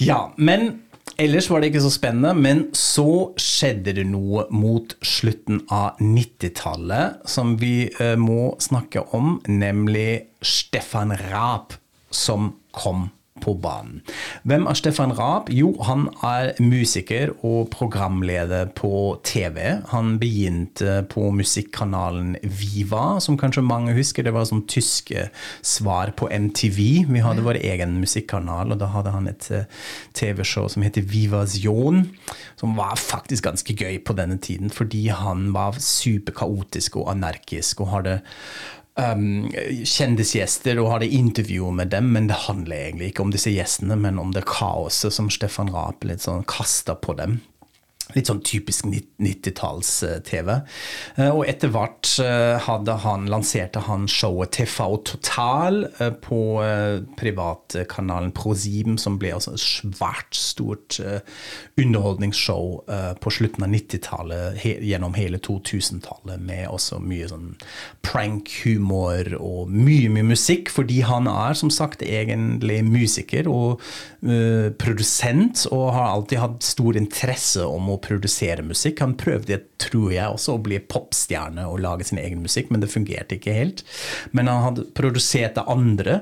[0.03, 0.81] Ja, men
[1.17, 2.33] ellers var det ikke så spennende.
[2.35, 9.37] Men så skjedde det noe mot slutten av 90-tallet som vi eh, må snakke om,
[9.47, 11.73] nemlig Stefan Raab
[12.11, 13.09] som kom
[13.43, 13.99] på banen.
[14.47, 15.49] Hvem er Stefan Raab?
[15.51, 19.81] Jo, han er musiker og programleder på TV.
[19.91, 24.23] Han begynte på musikkanalen Viva, som kanskje mange husker.
[24.23, 25.27] Det var som tyske
[25.65, 26.79] svar på MTV.
[27.11, 29.67] Vi hadde vår egen musikkanal, og da hadde han et eh,
[30.15, 32.05] TV-show som heter Vivasion,
[32.55, 37.91] som var faktisk ganske gøy på denne tiden, fordi han var superkaotisk og anarkisk og
[37.97, 38.19] hadde
[38.99, 39.47] um,
[39.85, 44.19] kjendisgjester og hadde intervjuer med dem, men det handler egentlig ikke om disse gjestene, men
[44.21, 47.39] om det kaoset som Stefan Raap litt sånn kasta på dem.
[48.15, 50.51] Litt sånn typisk 90-talls-TV.
[51.17, 54.71] Eh, Og etter hvert eh, hadde han, lanserte han showet TV
[55.05, 56.39] Total eh, på
[57.19, 60.97] privatkanalen ProSieben, som ble altså et svært stort
[61.79, 62.85] underholdningsshow
[63.21, 67.53] på slutten av 90-tallet gjennom hele 2000-tallet, med også mye sånn
[68.05, 73.81] prank-humor og mye, mye musikk, fordi han er som sagt egentlig musiker og
[74.25, 79.01] uh, produsent, og har alltid hatt stor interesse om å produsere musikk.
[79.03, 82.93] Han prøvde, tror jeg, også å bli popstjerne og lage sin egen musikk, men det
[82.93, 83.85] fungerte ikke helt.
[84.31, 86.21] Men han hadde produsert det andre.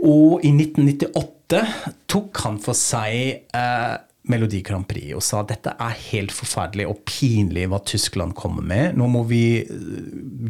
[0.00, 1.64] Og i 1998
[2.10, 3.96] tok han for seg eh,
[4.30, 8.96] Melodi Grand Prix og sa dette er helt forferdelig og pinlig hva Tyskland kommer med.
[9.00, 9.74] Nå må vi eh,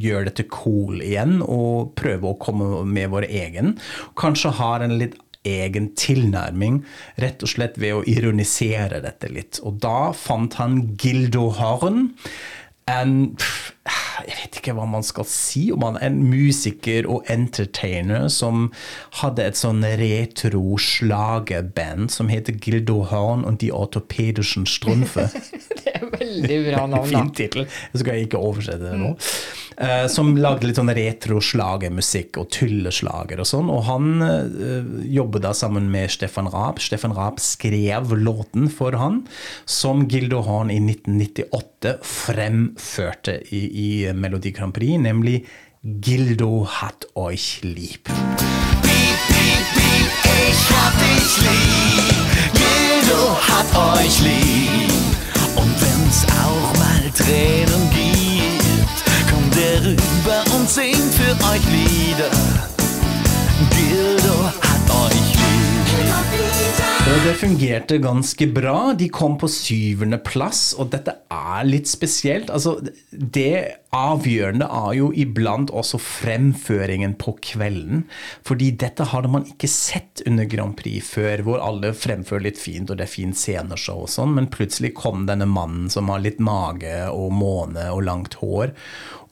[0.03, 3.77] gjøre dette cool igjen og prøve å komme med vår egen.
[4.19, 6.83] Kanskje har en litt egen tilnærming,
[7.21, 9.61] rett og slett ved å ironisere dette litt.
[9.65, 12.11] Og da fant han Gildo Horn.
[12.91, 13.37] En,
[14.27, 15.99] jeg vet ikke hva man skal si om han.
[16.03, 18.69] En musiker og entertainer som
[19.23, 25.31] hadde et sånn retro slagerband som heter Gildo Horn og De ortopedischen strømfe.
[26.01, 27.37] Veldig bra navn, Fin da.
[27.37, 27.67] tittel.
[27.93, 29.15] Jeg skal ikke oversette det nå.
[29.81, 33.71] Eh, som lagde litt sånn retro-slagermusikk og tulleslager og sånn.
[33.73, 36.83] Og han uh, jobbet da sammen med Stefan Raab.
[36.85, 39.23] Stefan Raab skrev låten for han,
[39.65, 45.43] som Gildo Horn i 1998 fremførte i, i Melodi Grand Prix, nemlig
[45.83, 48.11] Gildo hat euch lieb.
[50.51, 52.29] Ich hab dich lieb,
[52.61, 55.10] Gildo hat euch lieb.
[55.57, 62.31] Und wenn's auch mal Tränen gibt, kommt er rüber und singt für euch Lieder.
[63.71, 65.51] Gildo hat euch lieb.
[67.25, 68.95] Det fungerte ganske bra.
[68.95, 72.51] De kom på syvende plass, og dette er litt spesielt.
[72.51, 72.79] Altså,
[73.11, 78.05] det avgjørende er jo iblant også fremføringen på kvelden.
[78.47, 82.91] Fordi dette hadde man ikke sett under Grand Prix før, hvor alle fremfører litt fint,
[82.91, 86.39] og det er fint sceneshow og sånn, men plutselig kom denne mannen som har litt
[86.43, 88.75] mage og måne og langt hår,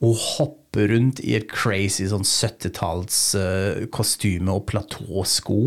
[0.02, 5.60] og hopper rundt i et crazy sånn 70-talls eh, og platåsko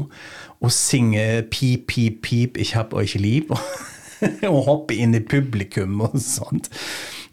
[0.62, 3.52] og synger pip, pip, pip, ich hab euch lieb,
[4.52, 6.70] og hopper inn i publikum og sånt.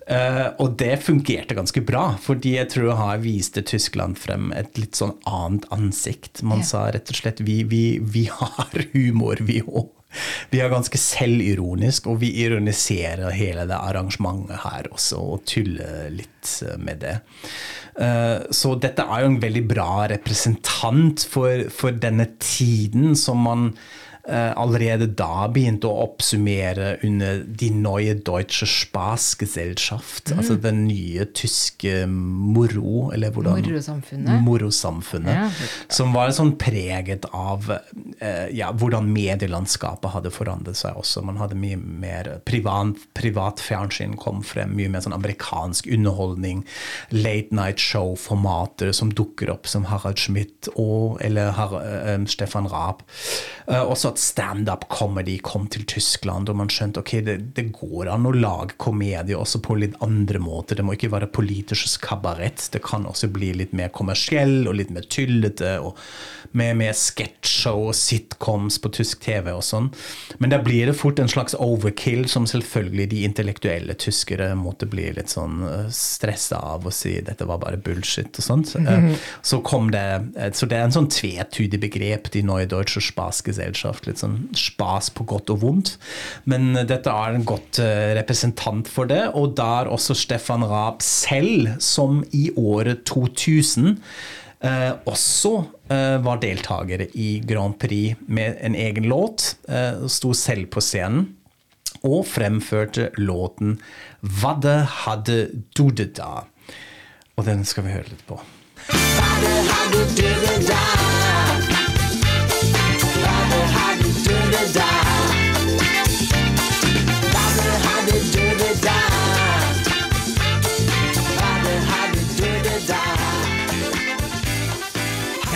[0.09, 4.97] Eh, og det fungerte ganske bra, fordi jeg tror jeg viste Tyskland frem et litt
[4.97, 6.43] sånn annet ansikt.
[6.43, 6.65] Man Ja.
[6.65, 9.91] sa rett og slett vi, vi, vi har humor, vi òg.
[10.49, 16.55] Vi er ganske selvironisk, og vi ironiserer hele det arrangementet her også, og tuller litt
[16.65, 17.19] eh, med det.
[18.01, 23.75] Eh, Så dette er jo en veldig bra representant for, for denne tiden som man
[24.29, 33.09] allerede da begynte å oppsummere under Die Neue Deutsche Spaßgesellschaft, altså den nye tyske moro,
[33.15, 34.43] eller hvordan Morosamfunnet.
[34.43, 35.35] Morosamfunnet.
[35.35, 35.49] Ja.
[35.89, 41.23] Som var sånn preget av eh, ja, hvordan medielandskapet hadde forandret seg også.
[41.27, 46.65] Man hadde mye mer privat, privat fjernsyn kom frem, mye mer sånn amerikansk underholdning.
[47.15, 53.05] Late night show-formater som dukker opp, som Harald Schmidt og eller Har eh, Stefan Raab.
[53.69, 58.11] Uh, også at standup comedy kom til Tyskland, og man skjønte ok, det, det går
[58.13, 60.79] an å lage komedie også på litt andre måter.
[60.79, 62.69] Det må ikke være politisk kabarett.
[62.75, 65.79] Det kan også bli litt mer kommersiell og litt mer tullete.
[65.79, 65.97] og
[66.57, 69.91] med, mer sketsjshow og sitcoms på tysk TV og sånn.
[70.41, 75.11] Men da blir det fort en slags overkill som selvfølgelig de intellektuelle tyskere måtte bli
[75.17, 75.61] litt sånn
[75.93, 78.75] stressa av og si dette var bare bullshit og sånt.
[78.81, 79.11] Eh,
[79.45, 80.05] Så kom det
[80.37, 84.08] eh, Så det er en sånn tvetydig begrep, de neue deutsche Spaßgesellschaft.
[84.09, 85.95] Litt sånn spas på godt og vondt.
[86.51, 91.77] Men dette er en godt eh, representant for det, og der også Stefan Raab selv,
[91.85, 93.97] som i året 2000
[94.65, 95.55] eh, også
[95.93, 99.57] eh, var deltakere i Grand Prix med en egen låt.
[99.69, 101.35] Eh, sto selv på scenen
[102.03, 103.81] og fremførte låten
[104.23, 106.47] 'Vadde hadde du det da'?
[107.37, 108.41] Og den skal vi høre litt på.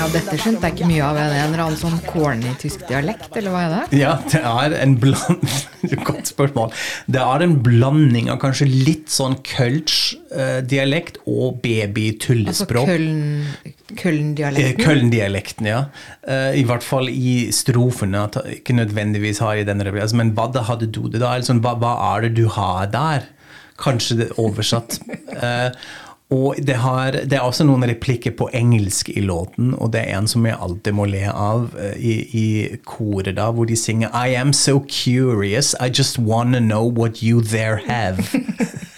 [0.02, 1.14] Ja, dette skjønte jeg ikke mye av.
[1.14, 3.98] Er det en eller annen sånn corny tysk dialekt, eller hva er det?
[4.00, 5.44] Ja, det er en bland...
[6.08, 6.72] Godt spørsmål.
[7.06, 12.90] Det er en blanding av kanskje litt sånn Kölsch-dialekt og Altså baby-tullespråk.
[12.90, 13.70] Eh,
[14.02, 14.82] Köln-dialekten?
[14.82, 15.84] Köln-dialekten, ja.
[16.26, 18.26] Eh, I hvert fall i strofene.
[18.26, 21.36] At ikke nødvendigvis har i den altså, Men hva da hadde du det da?
[21.46, 23.30] Sånn, hva, hva er det du har der?
[23.78, 24.98] Kanskje det er oversatt.
[26.32, 30.16] Og det, har, det er også noen replikker på engelsk i låten, og det er
[30.16, 32.46] en som jeg alltid må le av eh, i, i
[32.88, 37.42] koret, da, hvor de synger I am so curious, I just wanna know what you
[37.42, 38.24] there have.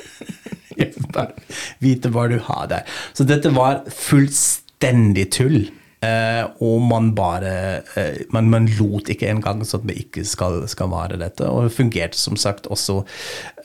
[0.79, 1.27] Jeg vil bare
[1.83, 2.93] vite hva du har der.
[3.15, 5.71] Så dette var fullstendig tull.
[6.05, 7.55] Eh, og man bare
[7.97, 11.49] eh, man, man lot ikke engang sånn at vi ikke skal, skal være dette.
[11.49, 13.01] Og det fungerte som sagt også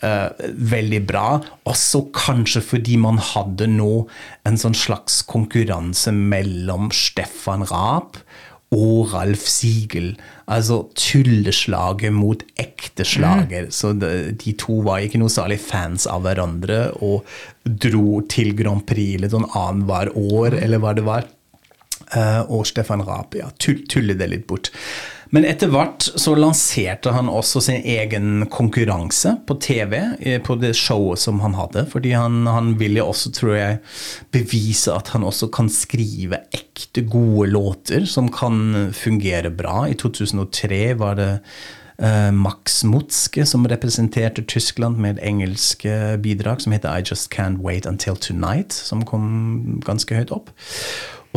[0.06, 0.30] eh,
[0.74, 1.28] veldig bra.
[1.70, 4.06] Også kanskje fordi man hadde nå
[4.48, 8.22] en sånn slags konkurranse mellom Stefan Raab
[8.76, 10.14] og Ralf Siegel.
[10.50, 13.70] Altså tulleslaget mot ekte slager.
[13.74, 17.26] Så de, de to var ikke noe særlig fans av hverandre og
[17.66, 21.30] dro til Grand Prix litt sånn annethvert år, eller hva det var.
[22.10, 23.52] Eh, og Stefan Rapia.
[23.62, 24.72] Tulle det litt bort.
[25.30, 30.74] Men etter hvert så lanserte han også sin egen konkurranse på TV, eh, på det
[30.78, 31.86] showet som han hadde.
[31.92, 33.82] Fordi han, han ville også, tror jeg,
[34.34, 39.84] bevise at han også kan skrive ekte gode låter som kan fungere bra.
[39.86, 41.30] I 2003 var det
[42.02, 45.86] eh, Max Mutzke som representerte Tyskland med et engelsk
[46.26, 50.50] bidrag som heter I Just Can't Wait Until Tonight, som kom ganske høyt opp.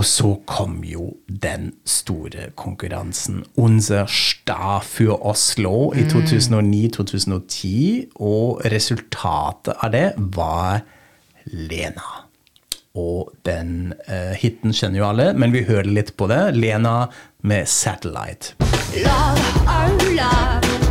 [0.00, 9.76] Og så kom jo den store konkurransen Unser Stad für Oslo i 2009-2010, og resultatet
[9.76, 10.80] av det var
[11.52, 12.24] Lena.
[12.96, 16.56] Og den uh, hiten kjenner jo alle, men vi hører litt på det.
[16.56, 18.56] Lena med 'Satellite'.
[18.96, 20.81] Love, oh love,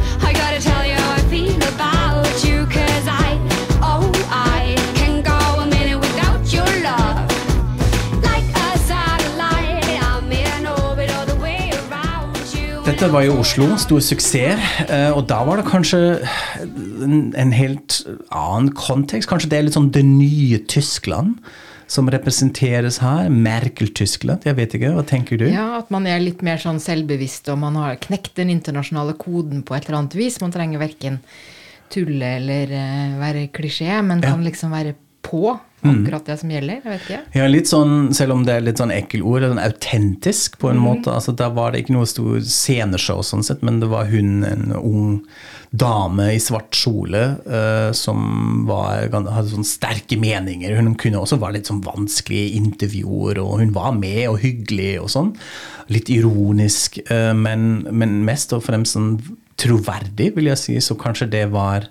[13.02, 16.20] Dette var jo Oslo, stor suksess, eh, og da var det kanskje
[16.62, 17.96] en, helt
[18.30, 19.26] annen kontekst.
[19.26, 21.40] Kanskje det er litt sånn det nye Tyskland
[21.90, 23.32] som representeres her.
[23.34, 24.92] Merkel-Tyskland, jeg vet ikke.
[24.94, 25.48] Hva tenker du?
[25.50, 29.66] Ja, at man er litt mer sånn selvbevisst, og man har knekt den internasjonale koden
[29.66, 30.38] på et eller annet vis.
[30.46, 31.18] Man trenger verken
[31.90, 34.94] tulle eller eh, være klisjé, men kan liksom være
[35.26, 35.56] på
[35.90, 36.82] akkurat det som gjelder.
[36.82, 37.22] Jeg vet ikke.
[37.40, 40.82] Ja, litt sånn, selv om det er litt sånn ekkel ord, sånn autentisk på en
[40.82, 41.14] måte.
[41.14, 44.76] altså Da var det ikke noe stor sceneshow, sånn sett, men det var hun, en
[44.78, 45.18] ung
[45.72, 50.76] dame i svart kjole, uh, som var, hadde sånn sterke meninger.
[50.76, 54.98] Hun kunne også være litt sånn vanskelig i intervjuer, og hun var med og hyggelig
[55.06, 55.32] og sånn.
[55.92, 59.16] Litt ironisk, uh, men, men mest og fremst sånn
[59.62, 60.78] troverdig, vil jeg si.
[60.84, 61.88] Så kanskje det var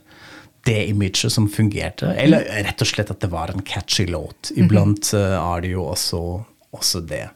[0.70, 2.14] det imaget som fungerte.
[2.14, 4.52] Eller rett og slett at det var en catchy låt.
[4.56, 6.22] Iblant eh, er det jo også,
[6.76, 7.26] også det.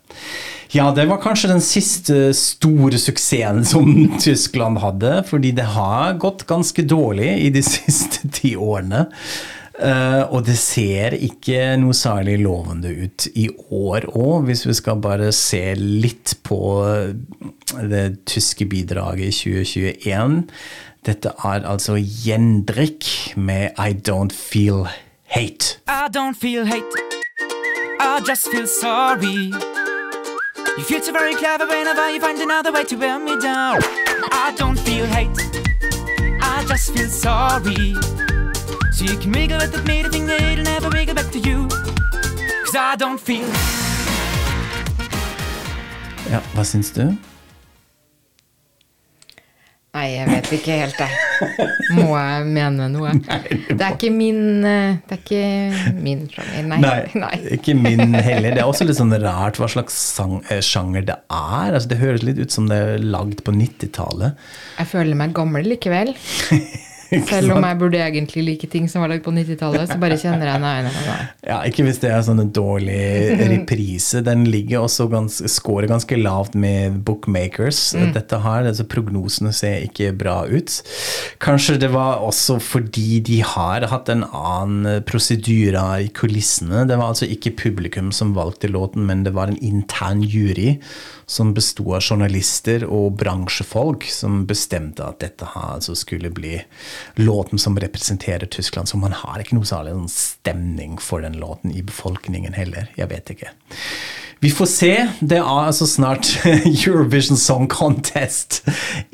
[0.75, 3.91] Ja, det var kanskje den siste store suksessen som
[4.25, 9.07] Tyskland hadde, fordi det har gått ganske dårlig i de siste ti årene.
[9.75, 15.01] Uh, og det ser ikke noe særlig lovende ut i år òg, hvis vi skal
[15.03, 16.61] bare se litt på
[17.83, 20.37] det tyske bidraget i 2021.
[21.07, 21.95] Dette er altså
[22.27, 24.89] Jendrik med I Don't Feel
[25.25, 25.79] Hate.
[25.87, 26.97] I don't feel hate.
[28.01, 29.53] I just feel sorry.
[30.79, 33.83] You feel so very clever whenever you find another way to wear me down.
[34.33, 35.39] I don't feel hate.
[36.41, 37.95] I just feel sorry.
[38.93, 41.69] So you can wiggle at the meter thing that it'll never wiggle back to you.
[42.65, 43.49] Cause I don't feel
[46.31, 47.13] Ja, hva syns du?
[50.05, 51.69] Nei, jeg vet ikke helt, jeg.
[51.97, 53.15] Må jeg mene noe?
[53.71, 56.27] Det er ikke min eh, Det er ikke min
[56.69, 56.81] nei.
[56.83, 57.35] Nei, nei.
[57.57, 58.53] ikke min heller.
[58.53, 61.71] Det er også litt sånn rart hva slags sang, eh, sjanger det er.
[61.73, 64.37] Altså, det høres litt ut som det er lagd på 90-tallet.
[64.77, 66.13] Jeg føler meg gammel likevel.
[67.29, 70.51] Selv om jeg burde egentlig like ting som var lagd på 90-tallet, så bare kjenner
[70.51, 71.19] jeg nei, nei, nei.
[71.47, 72.99] Ja, Ikke hvis det er sånn en dårlig
[73.53, 74.23] reprise.
[74.27, 77.83] Den ligger også ganske, scorer ganske lavt med bookmakers.
[78.15, 80.81] Dette her, altså Prognosene ser ikke bra ut.
[81.45, 86.87] Kanskje det var også fordi de har hatt en annen prosedyre i kulissene.
[86.89, 90.75] Det var altså ikke publikum som valgte låten, men det var en intern jury
[91.27, 96.59] som besto av journalister og bransjefolk, som bestemte at dette altså skulle bli
[97.21, 98.89] låten som representerer Tyskland.
[98.89, 102.91] Så man har ikke noe særlig sånn stemning for den låten i befolkningen heller.
[102.99, 103.55] Jeg vet ikke.
[104.45, 104.93] Vi får se.
[105.25, 106.29] Det er altså snart
[106.85, 108.59] Eurovision Song Contest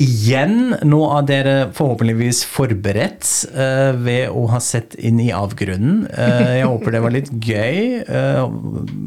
[0.03, 0.73] igjen.
[0.83, 6.01] Nå er dere forhåpentligvis forberedt uh, ved å ha sett inn i avgrunnen.
[6.11, 8.03] Uh, jeg håper det var litt gøy.
[8.11, 8.43] Uh,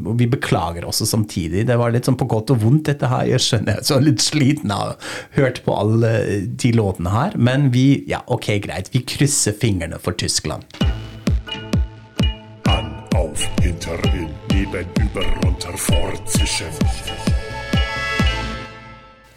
[0.08, 1.66] og vi beklager også samtidig.
[1.68, 3.28] Det var litt sånn på godt og vondt, dette her.
[3.28, 4.98] Jeg skjønner jeg er litt sliten av å
[5.36, 6.14] hørt på alle
[6.56, 7.36] de låtene her.
[7.36, 8.88] Men vi, ja, ok, greit.
[8.96, 10.64] Vi krysser fingrene for Tyskland.
[12.72, 14.00] An, auf, hinter,
[14.74, 16.66] neben, über, runter, vorzischen.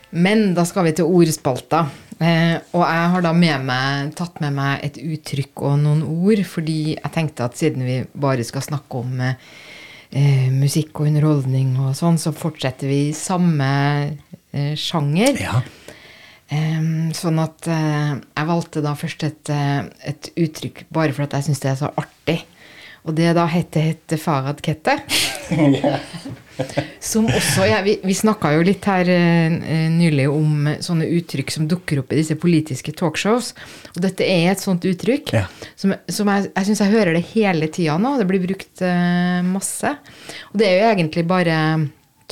[0.09, 1.85] Men da skal vi til ordspalta.
[2.17, 6.41] Eh, og jeg har da med meg, tatt med meg et uttrykk og noen ord,
[6.49, 11.93] fordi jeg tenkte at siden vi bare skal snakke om eh, musikk og underholdning og
[11.99, 13.69] sånn, så fortsetter vi i samme
[14.07, 15.37] eh, sjanger.
[15.43, 15.61] Ja.
[16.47, 21.37] Em, sånn at eh, jeg valgte da først et, eh, et uttrykk bare for at
[21.37, 22.41] jeg syns det er så artig.
[23.05, 24.97] Og det da heter hette Farad Kette.
[26.99, 29.53] Som også ja, Vi, vi snakka jo litt her eh,
[29.93, 33.51] nylig om sånne uttrykk som dukker opp i disse politiske talkshows.
[33.93, 35.45] Og dette er et sånt uttrykk Ja.
[35.77, 38.15] som, som jeg, jeg syns jeg hører det hele tida nå.
[38.17, 39.93] Det blir brukt eh, masse.
[40.51, 41.59] Og det er jo egentlig bare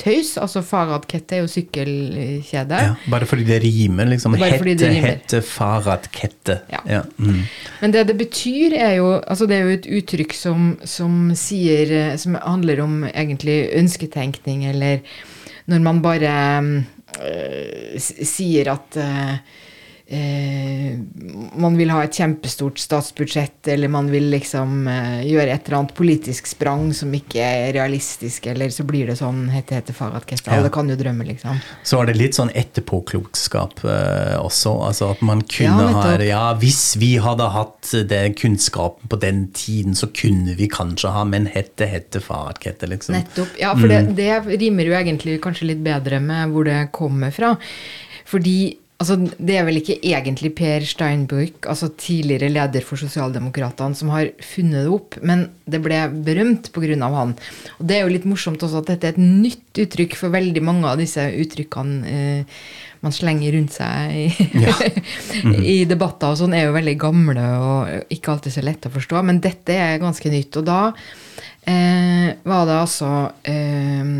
[0.00, 0.34] tøys.
[0.40, 2.80] Altså Faradkette er jo sykkelkjede.
[2.88, 4.36] Ja, bare fordi det rimer, liksom.
[4.38, 5.14] Bare fordi det hette, rimer.
[5.14, 6.58] hette, faradkette.
[6.72, 6.82] Ja.
[6.98, 7.02] Ja.
[7.18, 7.42] Mm.
[7.80, 11.92] Men det det betyr, er jo Altså, det er jo et uttrykk som, som sier
[11.92, 14.98] eh, Som handler om egentlig ønsketenkning, eller
[15.66, 19.38] når man bare øh, sier at øh,
[20.06, 20.98] eh,
[21.58, 25.94] man vil ha et kjempestort statsbudsjett, eller man vil liksom eh, gjøre et eller annet
[25.98, 30.52] politisk sprang som ikke er realistisk, eller så blir det sånn hette hette Farad-Keste.
[30.52, 30.60] Ja.
[30.60, 31.58] Alle kan jo drømme, liksom.
[31.82, 34.76] Så var det litt sånn etterpåklokskap eh, også.
[34.90, 36.16] Altså at man kunne Ja, ha.
[36.22, 41.26] Ja, hvis vi hadde hatt den kunnskapen på den tiden, så kunne vi kanskje ha,
[41.26, 43.18] men hette, hette, faradkette, liksom.
[43.18, 43.58] Nettopp.
[43.60, 47.56] Ja, for det, det rimer jo egentlig kanskje litt bedre med hvor det kommer fra.
[48.26, 48.56] Fordi
[49.02, 54.32] altså, det er vel ikke egentlig Per Steinbrück, altså tidligere leder for Sosialdemokratene, som har
[54.44, 56.96] funnet det opp, men det ble berømt pga.
[56.96, 57.36] han.
[57.78, 60.64] Og det er jo litt morsomt også at dette er et nytt uttrykk for veldig
[60.64, 62.60] mange av disse uttrykkene eh,
[63.04, 64.26] man slenger rundt seg i,
[65.76, 69.22] i debatter og sånn, er jo veldig gamle og ikke alltid så lette å forstå.
[69.28, 70.58] Men dette er ganske nytt.
[70.58, 70.80] Og da
[71.68, 73.12] eh, var det altså
[73.46, 74.10] eh,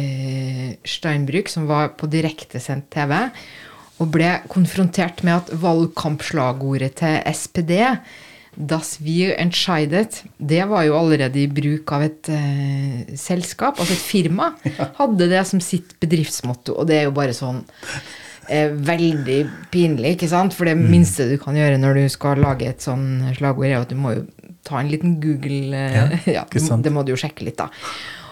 [0.00, 3.16] eh, Steinbrück som var på direktesendt TV
[4.00, 7.76] og ble konfrontert med at valgkampslagordet til SPD
[8.56, 14.02] Das wir entscheidet, det var jo allerede i bruk av et eh, selskap, altså et
[14.02, 14.50] firma.
[14.98, 17.62] Hadde det som sitt bedriftsmotto, og det er jo bare sånn
[18.50, 19.38] eh, veldig
[19.70, 20.56] pinlig, ikke sant?
[20.58, 23.94] For det minste du kan gjøre når du skal lage et sånn slagord, er at
[23.94, 24.26] du må jo
[24.66, 26.06] ta en liten Google eh, Ja,
[26.40, 26.82] ja, ikke.
[26.82, 27.70] Det må du jo sjekke litt, da.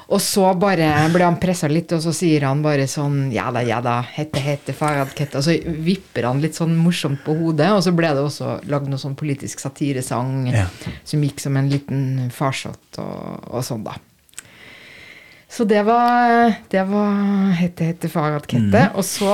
[0.09, 3.61] Og så bare ble han pressa litt, og så sier han bare sånn Ja da,
[3.61, 5.37] ja da, hette, hette, farad, kette.
[5.37, 5.53] Og så
[5.85, 9.19] vipper han litt sånn morsomt på hodet, og så ble det også lagd noe sånn
[9.21, 10.65] politisk satiresang Ja.
[11.05, 13.99] som gikk som en liten farsott og, og sånn, da.
[15.49, 18.83] Så det var, det var hette, hette, faradkette.
[18.93, 18.97] Mm.
[19.01, 19.31] Og så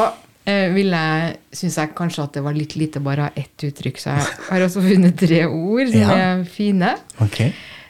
[0.47, 3.64] eh, ville jeg, syns jeg kanskje at det var litt lite bare å ha ett
[3.66, 6.18] uttrykk, så jeg har også funnet tre ord som Ja.
[6.35, 6.93] er fine.
[7.25, 7.41] Ok.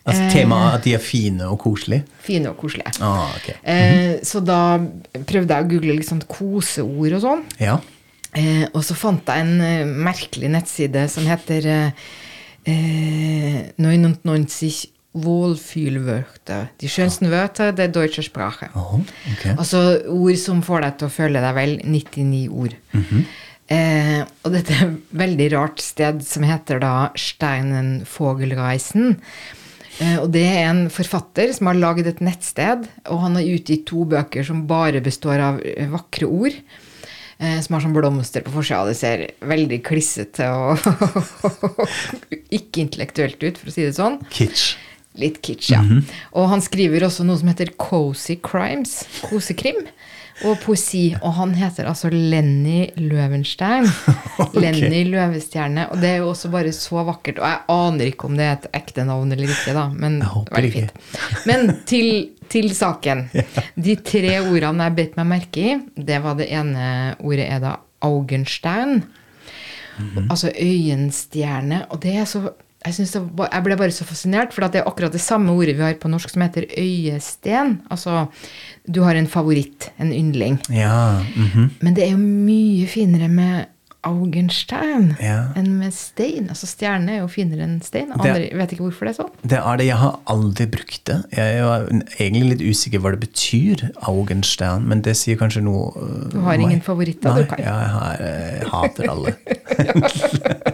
[0.07, 0.33] Altså Eh.
[0.35, 2.05] temaet at de er fine og koselige?
[2.21, 2.93] Fine og koselige.
[3.01, 3.49] Ah, ok.
[3.65, 4.77] Eh, så da
[5.25, 7.43] prøvde jeg å google sånn koseord og sånn.
[7.59, 7.79] Ja.
[8.37, 11.93] Eh, og så fant jeg en merkelig nettside som heter
[12.67, 16.67] eh, 99 Wohlfühlwörter.
[16.81, 18.69] Die schönsten Wörter der deutsche Sprache.
[18.75, 19.01] Oh,
[19.33, 19.55] okay.
[19.57, 21.77] Altså ord som får deg til å føle deg vel.
[21.85, 22.75] 99 ord.
[23.71, 29.15] eh, og dette er et veldig rart sted som heter da Steinenvogelreisen.
[29.15, 29.19] Eh,
[30.23, 34.03] og det er en forfatter som har laget et nettsted, og han har utgitt to
[34.11, 36.57] bøker som bare består av eh, vakre ord.
[37.39, 38.85] eh, Som har sånn blomster på forsida.
[38.91, 40.83] Det ser veldig klissete og
[42.59, 44.19] ikke intellektuelt ut, for å si det sånn.
[44.35, 44.75] Kitsch.
[45.21, 45.79] Litt kitsch, ja.
[46.35, 49.05] Og han skriver også noe som heter Cozy Crimes.
[49.23, 49.85] Kosekrim.
[50.43, 51.15] Og poesi.
[51.23, 53.87] Og han heter altså Lenny Løvenstein.
[54.63, 55.87] Lenny Løvestjerne.
[55.95, 57.39] Og det er jo også bare så vakkert.
[57.39, 59.87] Og jeg aner ikke om det er et ekte navn eller ikke, da.
[59.95, 60.19] Men
[60.51, 60.97] veldig fint.
[61.47, 62.11] Men til,
[62.51, 63.29] til saken.
[63.87, 67.77] De tre ordene jeg bet meg merke i, det var det ene ordet er da
[68.05, 69.05] Augenstein.
[70.27, 71.85] Altså øyenstjerne.
[71.95, 72.49] Og det er så
[72.85, 75.77] jeg, det var, jeg ble bare så fascinert, for det er akkurat det samme ordet
[75.79, 77.79] vi har på norsk som heter øyesten.
[77.91, 78.27] Altså,
[78.87, 80.59] du har en favoritt, en yndling.
[80.71, 81.23] Ja.
[81.37, 81.71] mhm.
[81.81, 83.71] Men det er jo mye finere med
[84.05, 85.47] Augenstein Ja.
[85.57, 86.51] enn med stein.
[86.53, 88.11] Altså Stjerne er jo finere enn stein.
[88.13, 89.31] Det- Andre, vet ikke hvorfor det er sånn.
[89.49, 89.87] Det er det.
[89.87, 91.17] Jeg har aldri brukt det.
[91.33, 91.87] Jeg er
[92.21, 96.55] egentlig litt usikker hva det betyr, Augenstein, men det sier kanskje noe øh, Du har
[96.61, 97.63] ingen favoritter, Nei, du, Kai.
[97.65, 99.35] Jeg, har, jeg hater alle.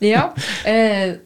[0.00, 0.30] Ja.
[0.68, 1.16] Eh,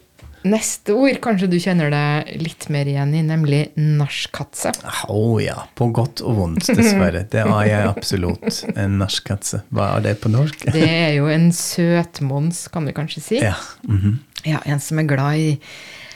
[0.45, 4.75] neste ord kanskje du kjenner deg litt mer igjen i, nemlig nachkatze.
[5.09, 5.64] Å ja.
[5.79, 7.25] På godt og vondt, dessverre.
[7.31, 8.62] Det er jeg absolutt.
[8.77, 9.64] En norskatse.
[9.75, 10.68] Hva er det på norsk?
[10.75, 13.43] Det er jo en søtmons, kan vi kanskje si.
[13.45, 13.57] Ja.
[13.89, 14.20] mhm.
[14.45, 15.53] Ja, en som er glad i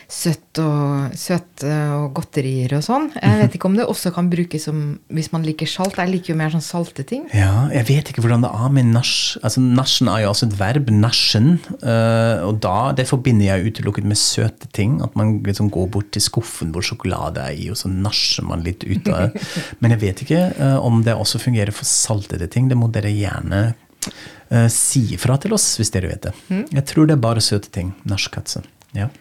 [0.08, 3.10] søtt og, søte og godterier og sånn.
[3.12, 4.78] Jeg vet ikke om det også kan brukes som
[5.12, 5.98] hvis man liker salt.
[6.00, 7.26] Jeg liker jo mer sånn salte ting.
[7.36, 9.12] Ja, jeg vet ikke hvordan det er med nach.
[9.44, 11.50] Altså, nasjen er jo også et verb, nasjen.
[11.82, 14.96] eh, og da, det forbinder jeg utelukket med søte ting.
[15.04, 18.64] At man liksom går bort til skuffen hvor sjokolade er i, og så nasjer man
[18.64, 19.44] litt ut av det.
[19.84, 22.72] Men jeg vet ikke eh, om det også fungerer for saltede ting.
[22.72, 26.36] Det må dere gjerne eh, si ifra til oss hvis dere vet det.
[26.72, 27.92] Jeg tror det er bare søte ting.
[28.08, 28.64] Nachkatze.
[28.96, 29.12] Ja.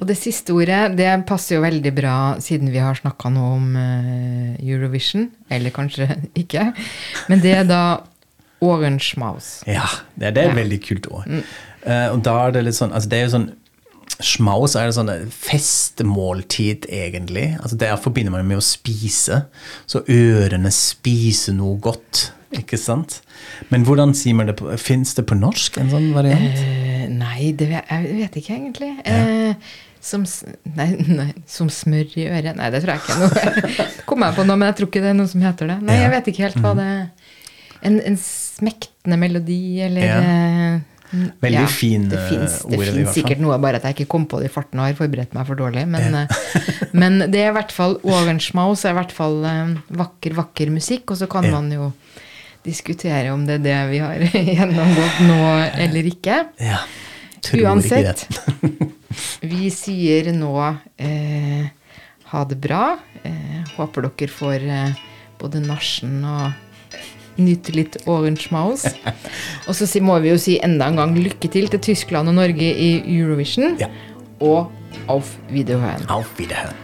[0.00, 3.68] Og det siste ordet, det passer jo veldig bra siden vi har snakka nå om
[3.78, 5.28] eh, Eurovision.
[5.54, 6.08] Eller kanskje
[6.42, 6.72] ikke.
[7.30, 7.82] Men det er da
[8.64, 9.60] Ohrenschmaus.
[9.68, 9.86] Ja,
[10.16, 10.60] det, det er et Ja.
[10.62, 11.28] veldig kult ord.
[11.84, 13.50] Eh, og da er det litt sånn altså det er jo sånn
[14.20, 17.46] Schmaus er det sånn festmåltid, egentlig.
[17.62, 19.44] Altså Der forbinder man med å spise.
[19.90, 23.22] Så ørene spiser noe godt, ikke sant?
[23.72, 26.60] Men hvordan sier man det Fins det på norsk, en sånn variant?
[27.14, 28.90] Eh, nei, det vet, jeg vet ikke egentlig.
[29.06, 29.54] Eh,
[30.04, 30.24] som,
[30.76, 32.56] nei, nei, som smør i øret?
[32.58, 33.20] Nei, det tror jeg ikke.
[33.22, 33.28] Nå
[34.10, 35.78] kom jeg på noe, men jeg tror ikke det er noe som heter det.
[35.86, 36.02] Nei, Ja.
[36.08, 36.88] jeg vet ikke helt hva det
[37.84, 40.18] En, en smektende melodi, eller Ja.
[41.14, 43.12] Veldig Veldig fin, Det eh, fins ord, i hvert fall.
[43.14, 45.46] sikkert noe, bare at jeg ikke kom på det i farten og har forberedt meg
[45.46, 45.84] for dårlig.
[45.86, 50.34] Men, eh, men det er i hvert fall Ovenschmaus er i hvert fall eh, vakker,
[50.34, 51.12] vakker musikk.
[51.14, 51.52] Og så kan Ja.
[51.54, 51.92] man jo
[52.64, 54.24] diskutere om det er det vi har
[54.56, 55.40] gjennomgått nå
[55.84, 56.38] eller ikke.
[56.64, 56.80] Ja.
[57.44, 58.90] Tror ikke det.
[59.52, 60.52] vi sier nå
[60.98, 61.66] eh,
[62.32, 62.94] ha det bra.
[63.22, 65.02] Eh, håper dere får eh,
[65.40, 66.60] både nasjen og
[67.36, 67.96] nyte litt
[68.54, 68.94] mouse.
[69.68, 72.38] Og så si- må vi jo si enda en gang lykke til til Tyskland og
[72.38, 73.76] Norge i Eurovision.
[73.80, 73.90] Ja.
[74.40, 74.70] Og
[75.10, 76.06] auf Wiederhören.
[76.08, 76.83] Auf Wiederhören.